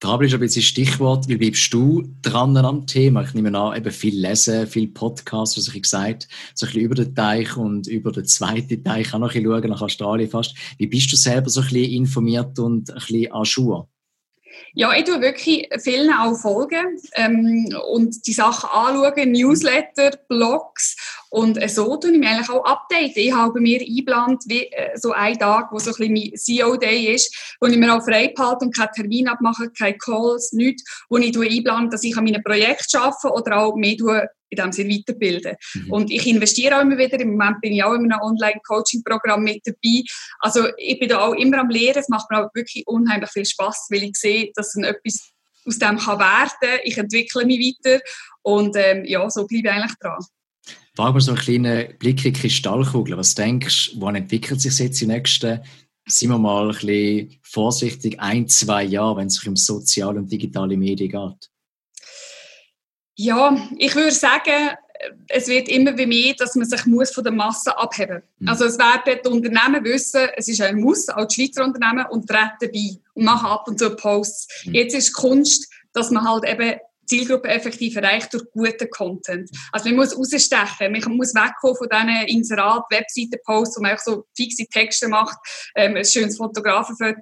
Dran 0.00 0.22
ist 0.22 0.32
ein 0.32 0.40
bisschen 0.40 0.62
Stichwort. 0.62 1.28
Wie 1.28 1.36
bleibst 1.36 1.74
du 1.74 2.02
dran 2.22 2.56
am 2.56 2.86
Thema? 2.86 3.22
Ich 3.22 3.34
nehme 3.34 3.56
an, 3.58 3.76
eben 3.76 3.90
viel 3.90 4.18
lesen, 4.18 4.66
viel 4.66 4.88
Podcasts, 4.88 5.58
was 5.58 5.68
ich 5.68 5.82
gesagt 5.82 6.26
so 6.54 6.64
ein 6.64 6.68
bisschen 6.68 6.82
über 6.82 6.94
den 6.94 7.14
Teich 7.14 7.54
und 7.58 7.86
über 7.86 8.10
den 8.10 8.24
zweiten 8.24 8.82
Teich 8.82 9.12
auch 9.12 9.18
noch 9.18 9.34
ein 9.34 9.42
bisschen 9.42 9.52
schauen, 9.52 9.70
nach 9.70 9.82
Australien 9.82 10.30
fast. 10.30 10.56
Wie 10.78 10.86
bist 10.86 11.12
du 11.12 11.16
selber 11.16 11.50
so 11.50 11.60
ein 11.60 11.68
bisschen 11.68 11.92
informiert 11.92 12.58
und 12.58 12.90
ein 12.90 12.94
bisschen 12.94 13.32
an 13.32 13.44
Schuhe? 13.44 13.88
Ja, 14.74 14.92
ich 14.94 15.04
tue 15.04 15.20
wirklich 15.20 15.68
vielen 15.78 16.12
auch 16.12 16.36
folgen 16.36 17.00
ähm, 17.14 17.68
und 17.92 18.26
die 18.26 18.32
Sachen 18.32 18.70
anschauen, 18.70 19.32
Newsletter, 19.32 20.16
Blogs 20.28 20.96
und 21.30 21.62
äh, 21.62 21.68
so 21.68 21.96
tue 21.96 22.12
ich 22.12 22.18
mich 22.18 22.28
eigentlich 22.28 22.50
auch 22.50 22.64
updaten. 22.64 23.12
Ich 23.14 23.32
habe 23.32 23.60
mir 23.60 23.80
eingeplant, 23.80 24.42
wie 24.46 24.66
äh, 24.66 24.96
so 24.96 25.12
ein 25.12 25.38
Tag, 25.38 25.72
wo 25.72 25.78
so 25.78 25.90
ein 25.90 25.96
bisschen 25.96 26.12
mein 26.12 26.36
CEO-Day 26.36 27.14
ist, 27.14 27.56
wo 27.60 27.68
ich 27.68 27.76
mir 27.76 27.94
auch 27.94 28.04
frei 28.04 28.32
behalte 28.34 28.64
und 28.64 28.76
keinen 28.76 28.92
Termin 28.92 29.28
abmache, 29.28 29.70
keine 29.70 29.96
Calls, 29.96 30.52
nichts, 30.52 31.04
wo 31.08 31.18
ich 31.18 31.36
einplane, 31.36 31.88
dass 31.88 32.02
ich 32.02 32.16
an 32.16 32.24
meinem 32.24 32.42
Projekt 32.42 32.94
arbeite 32.94 33.28
oder 33.28 33.58
auch 33.58 33.76
mehr 33.76 34.28
in 34.50 34.56
dem 34.56 34.72
Sinne 34.72 34.94
weiterbilden. 34.94 35.56
Mhm. 35.74 35.92
Und 35.92 36.10
ich 36.10 36.26
investiere 36.26 36.76
auch 36.76 36.82
immer 36.82 36.98
wieder. 36.98 37.18
Im 37.20 37.32
Moment 37.32 37.60
bin 37.60 37.72
ich 37.72 37.82
auch 37.82 37.94
in 37.94 38.12
einem 38.12 38.20
Online-Coaching-Programm 38.20 39.42
mit 39.42 39.62
dabei. 39.64 40.02
Also 40.40 40.66
ich 40.76 40.98
bin 40.98 41.08
da 41.08 41.20
auch 41.20 41.34
immer 41.34 41.58
am 41.58 41.70
Lehren. 41.70 41.98
Es 41.98 42.08
macht 42.08 42.30
mir 42.30 42.44
auch 42.44 42.54
wirklich 42.54 42.86
unheimlich 42.86 43.30
viel 43.30 43.46
Spaß, 43.46 43.88
weil 43.90 44.02
ich 44.04 44.16
sehe, 44.16 44.50
dass 44.54 44.72
dann 44.72 44.84
etwas 44.84 45.30
aus 45.66 45.78
dem 45.78 45.98
kann 45.98 46.18
werden. 46.18 46.80
Ich 46.84 46.98
entwickle 46.98 47.46
mich 47.46 47.76
weiter 47.84 48.00
und 48.42 48.74
ähm, 48.76 49.04
ja, 49.04 49.28
so 49.30 49.46
bleibe 49.46 49.68
ich 49.68 49.72
eigentlich 49.72 49.96
dran. 50.00 50.18
Mal 50.96 51.20
so 51.20 51.32
einen 51.32 51.40
kleinen 51.40 51.98
Blick 51.98 52.24
in 52.24 52.34
die 52.34 52.40
Kristallkugel. 52.40 53.16
Was 53.16 53.34
denkst 53.34 53.92
du, 53.92 54.00
wann 54.00 54.16
entwickelt 54.16 54.60
sich 54.60 54.78
jetzt 54.78 55.00
die 55.00 55.06
nächsten, 55.06 55.60
sind 56.06 56.30
wir 56.30 56.38
mal 56.38 56.68
ein 56.68 56.74
bisschen 56.74 57.38
vorsichtig, 57.42 58.20
ein, 58.20 58.48
zwei 58.48 58.84
Jahre, 58.84 59.18
wenn 59.18 59.28
es 59.28 59.34
sich 59.34 59.48
um 59.48 59.56
soziale 59.56 60.18
und 60.18 60.30
digitale 60.30 60.76
Medien 60.76 61.10
geht? 61.10 61.49
Ja, 63.16 63.56
ich 63.76 63.94
würde 63.94 64.12
sagen, 64.12 64.70
es 65.28 65.48
wird 65.48 65.68
immer 65.68 65.96
wie 65.96 66.06
mehr, 66.06 66.34
dass 66.34 66.54
man 66.54 66.66
sich 66.66 66.84
muss 66.86 67.10
von 67.10 67.24
der 67.24 67.32
Masse 67.32 67.76
abheben 67.76 68.16
muss. 68.16 68.40
Mhm. 68.40 68.48
Also 68.48 68.64
es 68.66 68.78
werden 68.78 69.18
die 69.24 69.28
Unternehmen 69.28 69.84
wissen, 69.84 70.28
es 70.36 70.48
ist 70.48 70.60
ein 70.60 70.80
Muss, 70.80 71.08
auch 71.08 71.26
die 71.26 71.34
Schweizer 71.34 71.64
Unternehmen, 71.64 72.06
und 72.10 72.28
treten 72.28 72.70
bei 72.72 72.98
und 73.14 73.24
machen 73.24 73.46
ab 73.46 73.66
und 73.66 73.78
zu 73.78 73.90
Posts. 73.90 74.66
Mhm. 74.66 74.74
Jetzt 74.74 74.94
ist 74.94 75.12
Kunst, 75.12 75.70
dass 75.92 76.10
man 76.10 76.28
halt 76.28 76.44
eben 76.48 76.78
Zielgruppe 77.10 77.48
effektiv 77.48 77.96
erreicht 77.96 78.32
durch 78.32 78.44
guten 78.52 78.88
Content. 78.90 79.50
Also 79.72 79.88
man 79.88 79.96
muss 79.96 80.16
rausstechen, 80.16 80.92
man 80.92 81.16
muss 81.16 81.34
wegkommen 81.34 81.76
von 81.76 81.88
diesen 81.90 82.28
Inserat, 82.28 82.84
Webseiten-Posts, 82.88 83.76
wo 83.76 83.82
man 83.82 83.90
einfach 83.90 84.04
so 84.04 84.24
fixe 84.36 84.64
Texte 84.66 85.08
macht, 85.08 85.36
ähm, 85.74 85.96
ein 85.96 86.04
schönes 86.04 86.36
Fotografenfoto, 86.36 87.20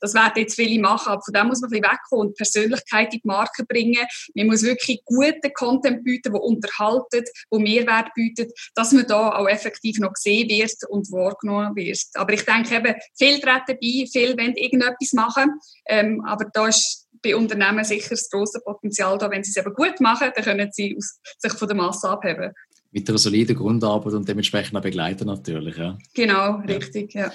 das 0.00 0.14
werden 0.14 0.32
jetzt 0.36 0.56
viele 0.56 0.80
machen, 0.80 1.12
aber 1.12 1.22
von 1.22 1.32
dem 1.32 1.46
muss 1.46 1.60
man 1.60 1.68
ein 1.68 1.80
bisschen 1.80 1.92
wegkommen 1.92 2.26
und 2.26 2.36
Persönlichkeit 2.36 3.14
in 3.14 3.20
die 3.20 3.28
Marke 3.28 3.64
bringen. 3.64 4.04
Man 4.34 4.48
muss 4.48 4.62
wirklich 4.62 5.02
guten 5.04 5.52
Content 5.54 6.02
bieten, 6.02 6.32
der 6.32 6.42
unterhaltet, 6.42 7.28
der 7.52 7.60
Mehrwert 7.60 8.12
bietet, 8.14 8.52
dass 8.74 8.92
man 8.92 9.06
da 9.06 9.36
auch 9.36 9.46
effektiv 9.46 9.98
noch 9.98 10.14
gesehen 10.14 10.48
wird 10.48 10.72
und 10.88 11.10
wahrgenommen 11.12 11.76
wird. 11.76 12.00
Aber 12.14 12.32
ich 12.32 12.44
denke 12.44 12.74
eben, 12.74 12.94
viel 13.16 13.40
treten 13.40 13.78
bei, 13.80 14.06
viel 14.10 14.36
wollen 14.36 14.56
irgendetwas 14.56 15.12
machen, 15.12 15.60
ähm, 15.86 16.24
aber 16.26 16.46
da 16.52 16.66
ist 16.66 17.07
bei 17.22 17.36
Unternehmen 17.36 17.84
sicher 17.84 18.10
das 18.10 18.28
grosse 18.30 18.60
Potenzial 18.64 19.18
da. 19.18 19.30
Wenn 19.30 19.44
sie 19.44 19.50
es 19.50 19.56
eben 19.56 19.74
gut 19.74 20.00
machen, 20.00 20.30
dann 20.34 20.44
können 20.44 20.70
sie 20.72 20.96
aus, 20.96 21.20
sich 21.38 21.52
von 21.52 21.68
der 21.68 21.76
Masse 21.76 22.08
abheben. 22.08 22.52
Mit 22.90 23.08
einer 23.08 23.18
soliden 23.18 23.56
Grundarbeit 23.56 24.14
und 24.14 24.28
dementsprechend 24.28 24.76
auch 24.76 24.82
begleiten 24.82 25.26
natürlich. 25.26 25.76
Ja. 25.76 25.98
Genau, 26.14 26.56
richtig, 26.66 27.14
ja. 27.14 27.30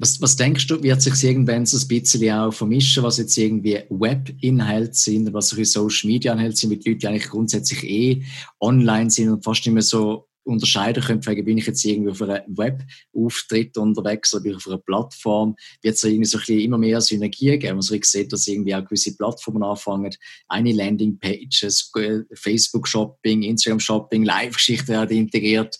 Was, 0.00 0.20
was 0.22 0.36
denkst 0.36 0.68
du, 0.68 0.80
wird 0.80 1.02
sich 1.02 1.24
irgendwann 1.24 1.66
so 1.66 1.76
ein 1.76 1.88
bisschen 1.88 2.32
auch 2.32 2.52
vermischen, 2.52 3.02
was 3.02 3.18
jetzt 3.18 3.36
irgendwie 3.36 3.80
Web-Inhalte 3.88 4.94
sind, 4.94 5.32
was 5.32 5.48
solche 5.48 5.64
Social-Media-Inhalte 5.64 6.56
sind, 6.56 6.70
mit 6.70 6.86
Leuten, 6.86 7.00
die 7.00 7.06
eigentlich 7.08 7.28
grundsätzlich 7.28 7.82
eh 7.82 8.22
online 8.60 9.10
sind 9.10 9.30
und 9.30 9.42
fast 9.42 9.66
nicht 9.66 9.74
mehr 9.74 9.82
so 9.82 10.27
unterscheiden 10.48 11.02
können, 11.02 11.44
bin 11.44 11.58
ich 11.58 11.66
jetzt 11.66 11.84
irgendwie 11.84 12.10
auf 12.10 12.22
einem 12.22 12.42
Web-Auftritt 12.48 13.76
unterwegs 13.76 14.34
oder 14.34 14.42
bin 14.42 14.52
ich 14.52 14.56
auf 14.58 14.66
einer 14.66 14.78
Plattform, 14.78 15.54
wird 15.82 15.94
es 15.94 16.02
irgendwie 16.02 16.24
so 16.24 16.38
ein 16.38 16.40
bisschen 16.40 16.60
immer 16.60 16.78
mehr 16.78 17.00
Synergie 17.00 17.58
geben. 17.58 17.76
Also 17.76 17.94
ich 17.94 18.04
sehe, 18.04 18.26
dass 18.26 18.46
irgendwie 18.46 18.74
auch 18.74 18.84
gewisse 18.84 19.16
Plattformen 19.16 19.62
anfangen, 19.62 20.14
eine 20.48 20.72
Landing-Pages, 20.72 21.92
Facebook-Shopping, 22.34 23.42
Instagram-Shopping, 23.42 24.24
Live-Geschichten 24.24 24.88
werden 24.88 25.16
integriert 25.16 25.78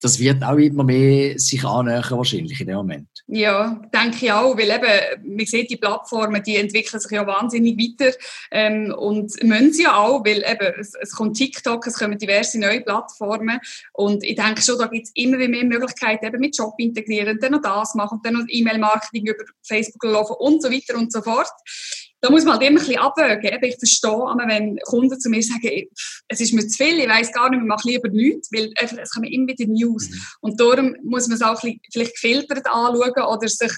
das 0.00 0.18
wird 0.18 0.44
auch 0.44 0.56
immer 0.56 0.84
mehr 0.84 1.38
sich 1.38 1.64
annähern 1.64 2.04
wahrscheinlich 2.10 2.60
in 2.60 2.68
dem 2.68 2.76
Moment. 2.76 3.08
Ja, 3.30 3.78
denke 3.92 4.24
ich 4.24 4.32
auch, 4.32 4.56
weil 4.56 4.70
eben, 4.70 5.36
man 5.36 5.44
sieht, 5.44 5.68
die 5.68 5.76
Plattformen, 5.76 6.42
die 6.42 6.56
entwickeln 6.56 6.98
sich 6.98 7.10
ja 7.10 7.26
wahnsinnig 7.26 7.76
weiter 7.76 8.16
ähm, 8.50 8.94
und 8.96 9.42
müssen 9.42 9.72
sie 9.74 9.82
ja 9.82 9.98
auch, 9.98 10.24
weil 10.24 10.38
eben, 10.38 10.80
es, 10.80 10.94
es 10.94 11.12
kommt 11.12 11.36
TikTok, 11.36 11.86
es 11.86 11.98
kommen 11.98 12.16
diverse 12.16 12.58
neue 12.58 12.80
Plattformen 12.80 13.60
und 13.92 14.24
ich 14.24 14.34
denke 14.34 14.62
schon, 14.62 14.78
da 14.78 14.86
gibt 14.86 15.08
es 15.08 15.12
immer 15.14 15.36
mehr 15.36 15.64
Möglichkeiten, 15.64 16.24
eben 16.24 16.40
mit 16.40 16.56
Job 16.56 16.72
integrieren, 16.78 17.38
dann 17.38 17.52
noch 17.52 17.60
das 17.60 17.94
machen, 17.94 18.20
dann 18.24 18.32
noch 18.32 18.46
E-Mail-Marketing 18.48 19.26
über 19.26 19.44
Facebook 19.62 20.04
laufen 20.04 20.36
und 20.38 20.62
so 20.62 20.72
weiter 20.72 20.96
und 20.96 21.12
so 21.12 21.20
fort 21.20 21.50
da 22.20 22.30
muss 22.30 22.44
man 22.44 22.54
halt 22.54 22.62
immer 22.62 22.80
ein 22.80 22.86
bisschen 22.86 23.00
abwägen. 23.00 23.58
Ich 23.62 23.78
verstehe, 23.78 24.10
wenn 24.10 24.78
Kunden 24.84 25.20
zu 25.20 25.28
mir 25.28 25.42
sagen, 25.42 25.86
es 26.28 26.40
ist 26.40 26.52
mir 26.52 26.66
zu 26.66 26.76
viel, 26.76 26.98
ich 26.98 27.08
weiß 27.08 27.32
gar 27.32 27.48
nicht, 27.50 27.60
ich 27.60 27.66
mache 27.66 27.88
lieber 27.88 28.08
nichts, 28.08 28.50
weil 28.52 28.72
es 28.76 29.10
kommen 29.10 29.30
immer 29.30 29.46
wieder 29.46 29.66
News. 29.70 30.08
Mhm. 30.08 30.22
Und 30.40 30.60
darum 30.60 30.96
muss 31.04 31.28
man 31.28 31.36
es 31.36 31.42
auch 31.42 31.50
ein 31.50 31.54
bisschen, 31.54 31.80
vielleicht 31.92 32.14
gefiltert 32.14 32.66
anschauen 32.66 33.12
oder 33.12 33.48
sich 33.48 33.72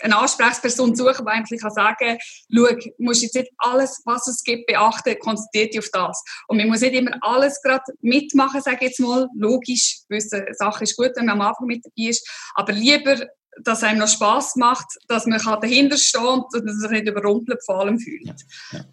eine 0.00 0.18
Ansprechperson 0.18 0.94
suchen, 0.94 1.24
die 1.24 1.30
eigentlich 1.30 1.60
kann 1.60 1.70
sagen 1.70 2.18
schau, 2.54 2.66
du 2.66 2.90
musst 2.98 3.22
jetzt 3.22 3.34
nicht 3.34 3.50
alles, 3.58 4.02
was 4.04 4.26
es 4.26 4.42
gibt, 4.42 4.66
beachten, 4.66 5.18
konzentriere 5.18 5.68
dich 5.68 5.78
auf 5.78 5.88
das. 5.92 6.22
Und 6.48 6.58
man 6.58 6.68
muss 6.68 6.80
nicht 6.80 6.94
immer 6.94 7.12
alles 7.20 7.60
gerade 7.62 7.84
mitmachen, 8.00 8.60
sage 8.60 8.78
ich 8.80 8.88
jetzt 8.88 9.00
mal. 9.00 9.28
Logisch, 9.36 10.00
gewisse 10.08 10.46
Sache 10.52 10.84
ist 10.84 10.96
gut, 10.96 11.10
wenn 11.16 11.26
man 11.26 11.40
am 11.40 11.48
Anfang 11.48 11.66
mit 11.66 11.84
dabei 11.84 12.10
ist, 12.10 12.28
aber 12.54 12.72
lieber 12.72 13.16
dass 13.60 13.82
einem 13.82 13.98
noch 13.98 14.08
Spaß 14.08 14.56
macht, 14.56 14.86
dass 15.08 15.26
man 15.26 15.38
dahinter 15.38 15.96
stehen 15.96 16.22
und 16.22 16.46
dass 16.52 16.62
man 16.62 16.78
sich 16.78 16.90
nicht 16.90 17.08
überrumpelt 17.08 17.62
vor 17.64 17.80
allem 17.80 17.98
fühlt. 17.98 18.26
Ja, 18.26 18.34
ja. 18.72 18.84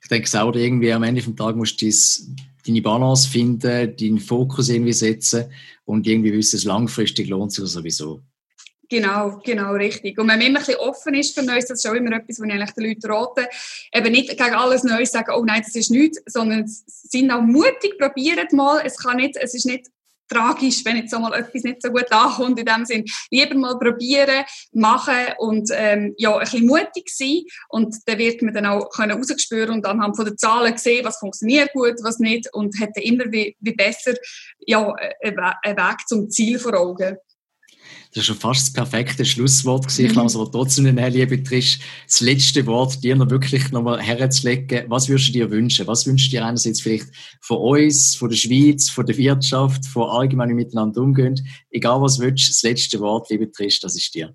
Ich 0.00 0.08
denke 0.08 0.42
auch, 0.42 0.54
irgendwie 0.54 0.92
am 0.92 1.02
Ende 1.02 1.20
des 1.20 1.34
Tages 1.34 1.56
musst 1.56 1.82
du 1.82 1.90
deine 2.66 2.82
Balance 2.82 3.28
finden, 3.28 3.96
deinen 3.96 4.18
Fokus 4.18 4.68
irgendwie 4.68 4.92
setzen 4.92 5.50
und 5.84 6.06
irgendwie 6.06 6.32
wissen, 6.32 6.56
es 6.56 6.64
langfristig 6.64 7.28
lohnt 7.28 7.52
sich 7.52 7.66
sowieso. 7.66 8.22
Genau, 8.90 9.38
genau, 9.44 9.72
richtig. 9.72 10.18
Und 10.18 10.28
wenn 10.28 10.38
man 10.38 10.46
immer 10.46 10.60
ein 10.60 10.64
bisschen 10.64 10.80
offen 10.80 11.12
ist 11.12 11.34
für 11.34 11.44
Neues, 11.44 11.66
das 11.66 11.84
ist 11.84 11.90
auch 11.90 11.94
immer 11.94 12.16
etwas, 12.16 12.40
was 12.40 12.46
ich 12.46 12.52
eigentlich 12.52 12.70
den 12.70 12.84
Leuten 12.84 13.10
rate, 13.10 13.48
eben 13.92 14.12
nicht 14.12 14.30
gegen 14.30 14.54
alles 14.54 14.82
Neues 14.82 15.10
sagen, 15.10 15.32
oh 15.36 15.44
nein, 15.44 15.62
das 15.62 15.74
ist 15.74 15.90
nichts, 15.90 16.22
sondern 16.26 16.64
sind 16.66 17.30
auch 17.30 17.42
mutig, 17.42 17.98
probiert 17.98 18.52
mal, 18.54 18.80
es 18.84 18.96
kann 18.96 19.18
nicht, 19.18 19.36
es 19.36 19.54
ist 19.54 19.66
nicht 19.66 19.88
tragisch, 20.28 20.84
wenn 20.84 20.96
jetzt 20.96 21.12
mal 21.12 21.32
etwas 21.32 21.62
nicht 21.62 21.82
so 21.82 21.90
gut 21.90 22.10
ankommt 22.10 22.58
in 22.58 22.66
dem 22.66 22.84
Sinn. 22.84 23.04
Lieber 23.30 23.54
mal 23.54 23.78
probieren, 23.78 24.44
machen 24.72 25.34
und 25.38 25.70
ähm, 25.72 26.14
ja, 26.18 26.34
ein 26.34 26.40
bisschen 26.40 26.66
mutig 26.66 27.08
sein 27.08 27.42
und 27.68 27.94
dann 28.06 28.18
wird 28.18 28.42
man 28.42 28.54
dann 28.54 28.66
auch 28.66 28.88
können 28.90 29.20
und 29.20 29.86
anhand 29.86 30.16
von 30.16 30.24
den 30.24 30.38
Zahlen 30.38 30.76
sehen, 30.76 31.04
was 31.04 31.18
funktioniert 31.18 31.72
gut, 31.72 31.94
was 32.02 32.18
nicht 32.18 32.52
und 32.52 32.78
hat 32.80 32.90
dann 32.94 33.04
immer 33.04 33.24
wie, 33.30 33.56
wie 33.60 33.72
besser 33.72 34.14
ja, 34.66 34.92
einen 35.22 35.76
Weg 35.76 36.06
zum 36.06 36.30
Ziel 36.30 36.58
vor 36.58 36.74
Augen. 36.74 37.16
Das 38.10 38.22
ist 38.22 38.26
schon 38.26 38.36
fast 38.36 38.66
das 38.66 38.72
perfekte 38.72 39.24
Schlusswort 39.24 39.86
gewesen. 39.86 40.06
Ich 40.06 40.12
glaube, 40.12 40.32
aber 40.34 40.50
trotzdem, 40.50 40.96
liebe 40.96 41.42
Trish, 41.42 41.78
das 42.06 42.20
letzte 42.20 42.64
Wort 42.66 43.02
dir 43.04 43.16
noch 43.16 43.30
wirklich 43.30 43.70
nochmal 43.70 44.00
herzulegen. 44.00 44.84
Was 44.88 45.08
würdest 45.08 45.28
du 45.28 45.32
dir 45.32 45.50
wünschen? 45.50 45.86
Was 45.86 46.06
wünschst 46.06 46.28
du 46.28 46.30
dir 46.30 46.46
einerseits 46.46 46.80
vielleicht 46.80 47.08
von 47.40 47.58
uns, 47.58 48.16
von 48.16 48.30
der 48.30 48.36
Schweiz, 48.36 48.88
von 48.88 49.06
der 49.06 49.16
Wirtschaft, 49.16 49.86
von 49.86 50.08
allgemein 50.08 50.50
miteinander 50.50 51.00
umgehen? 51.02 51.46
Egal 51.70 52.00
was 52.00 52.18
wünschst, 52.18 52.50
das 52.50 52.62
letzte 52.62 53.00
Wort, 53.00 53.28
liebe 53.30 53.50
Trish, 53.50 53.80
das 53.80 53.94
ist 53.96 54.14
dir. 54.14 54.34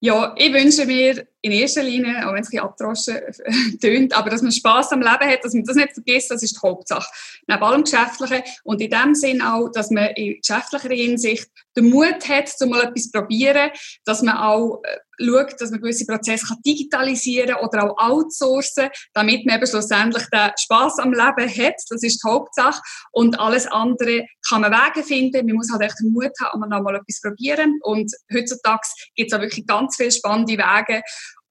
Ja, 0.00 0.34
ich 0.36 0.52
wünsche 0.52 0.84
mir 0.84 1.26
in 1.42 1.52
erster 1.52 1.82
Linie, 1.82 2.26
auch 2.26 2.32
wenn 2.32 2.42
es 2.42 2.48
ein 2.48 2.52
bisschen 2.52 2.60
abdroschen 2.60 3.18
tönt, 3.80 4.16
aber 4.16 4.30
dass 4.30 4.42
man 4.42 4.52
Spass 4.52 4.92
am 4.92 5.00
Leben 5.00 5.28
hat, 5.28 5.44
dass 5.44 5.52
man 5.52 5.64
das 5.64 5.76
nicht 5.76 5.92
vergisst, 5.92 6.30
das 6.30 6.42
ist 6.42 6.56
die 6.56 6.66
Hauptsache. 6.66 7.10
Neben 7.48 7.62
allem 7.62 7.82
Geschäftlichen 7.82 8.42
und 8.64 8.80
in 8.80 8.90
dem 8.90 9.14
Sinn 9.14 9.42
auch, 9.42 9.68
dass 9.68 9.90
man 9.90 10.10
in 10.14 10.40
geschäftlicher 10.40 10.94
Hinsicht 10.94 11.50
den 11.76 11.90
Mut 11.90 12.28
hat, 12.28 12.48
zu 12.48 12.66
mal 12.66 12.84
etwas 12.84 13.10
probieren, 13.10 13.70
dass 14.04 14.22
man 14.22 14.36
auch 14.36 14.82
äh, 14.84 14.98
schaut, 15.24 15.60
dass 15.60 15.70
man 15.70 15.80
gewisse 15.80 16.06
Prozesse 16.06 16.46
kann 16.46 16.58
digitalisieren 16.64 17.56
oder 17.56 17.84
auch 17.84 17.96
outsourcen, 17.98 18.88
damit 19.14 19.46
man 19.46 19.56
eben 19.56 19.66
schlussendlich 19.66 20.24
den 20.32 20.50
Spaß 20.58 20.98
am 20.98 21.12
Leben 21.12 21.48
hat. 21.48 21.74
Das 21.88 22.02
ist 22.02 22.22
die 22.22 22.28
Hauptsache. 22.28 22.80
Und 23.12 23.38
alles 23.38 23.66
andere 23.66 24.26
kann 24.48 24.62
man 24.62 24.72
Wege 24.72 25.04
finden. 25.04 25.46
Man 25.46 25.56
muss 25.56 25.70
halt 25.70 25.82
echt 25.82 25.98
den 26.00 26.12
Mut 26.12 26.32
haben, 26.40 26.60
noch 26.60 26.82
mal 26.82 26.96
etwas 26.96 27.20
probieren. 27.20 27.78
Und 27.82 28.12
heutzutage 28.32 28.86
gibt 29.14 29.32
es 29.32 29.38
auch 29.38 29.42
wirklich 29.42 29.66
ganz 29.66 29.96
viele 29.96 30.12
spannende 30.12 30.54
Wege. 30.54 31.02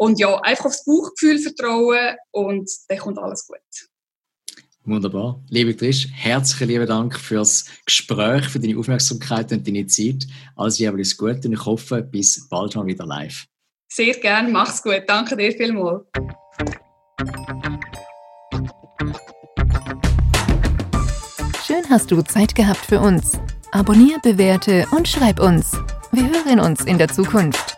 Und 0.01 0.19
ja, 0.19 0.35
einfach 0.41 0.65
aufs 0.65 0.83
Bauchgefühl 0.83 1.37
vertrauen 1.37 2.15
und 2.31 2.67
dann 2.87 2.97
kommt 2.97 3.19
alles 3.19 3.45
gut. 3.45 3.59
Wunderbar. 4.83 5.43
Liebe 5.47 5.77
Trish, 5.77 6.07
herzlichen 6.11 6.69
lieben 6.69 6.87
Dank 6.87 7.19
fürs 7.19 7.65
Gespräch, 7.85 8.49
für 8.49 8.59
deine 8.59 8.79
Aufmerksamkeit 8.79 9.51
und 9.51 9.67
deine 9.67 9.85
Zeit. 9.85 10.25
Alles 10.55 10.79
jeweils 10.79 11.15
gut 11.15 11.45
und 11.45 11.53
ich 11.53 11.65
hoffe, 11.67 12.01
bis 12.01 12.49
bald 12.49 12.75
mal 12.75 12.87
wieder 12.87 13.05
live. 13.05 13.45
Sehr 13.89 14.15
gerne, 14.15 14.49
mach's 14.49 14.81
gut. 14.81 15.03
Danke 15.05 15.37
dir 15.37 15.51
vielmals. 15.51 16.01
Schön 21.63 21.87
hast 21.91 22.09
du 22.09 22.23
Zeit 22.23 22.55
gehabt 22.55 22.87
für 22.87 22.99
uns. 22.99 23.37
Abonnier, 23.71 24.17
bewerte 24.23 24.87
und 24.97 25.07
schreib 25.07 25.39
uns. 25.39 25.73
Wir 26.11 26.23
hören 26.23 26.59
uns 26.59 26.85
in 26.85 26.97
der 26.97 27.09
Zukunft. 27.09 27.70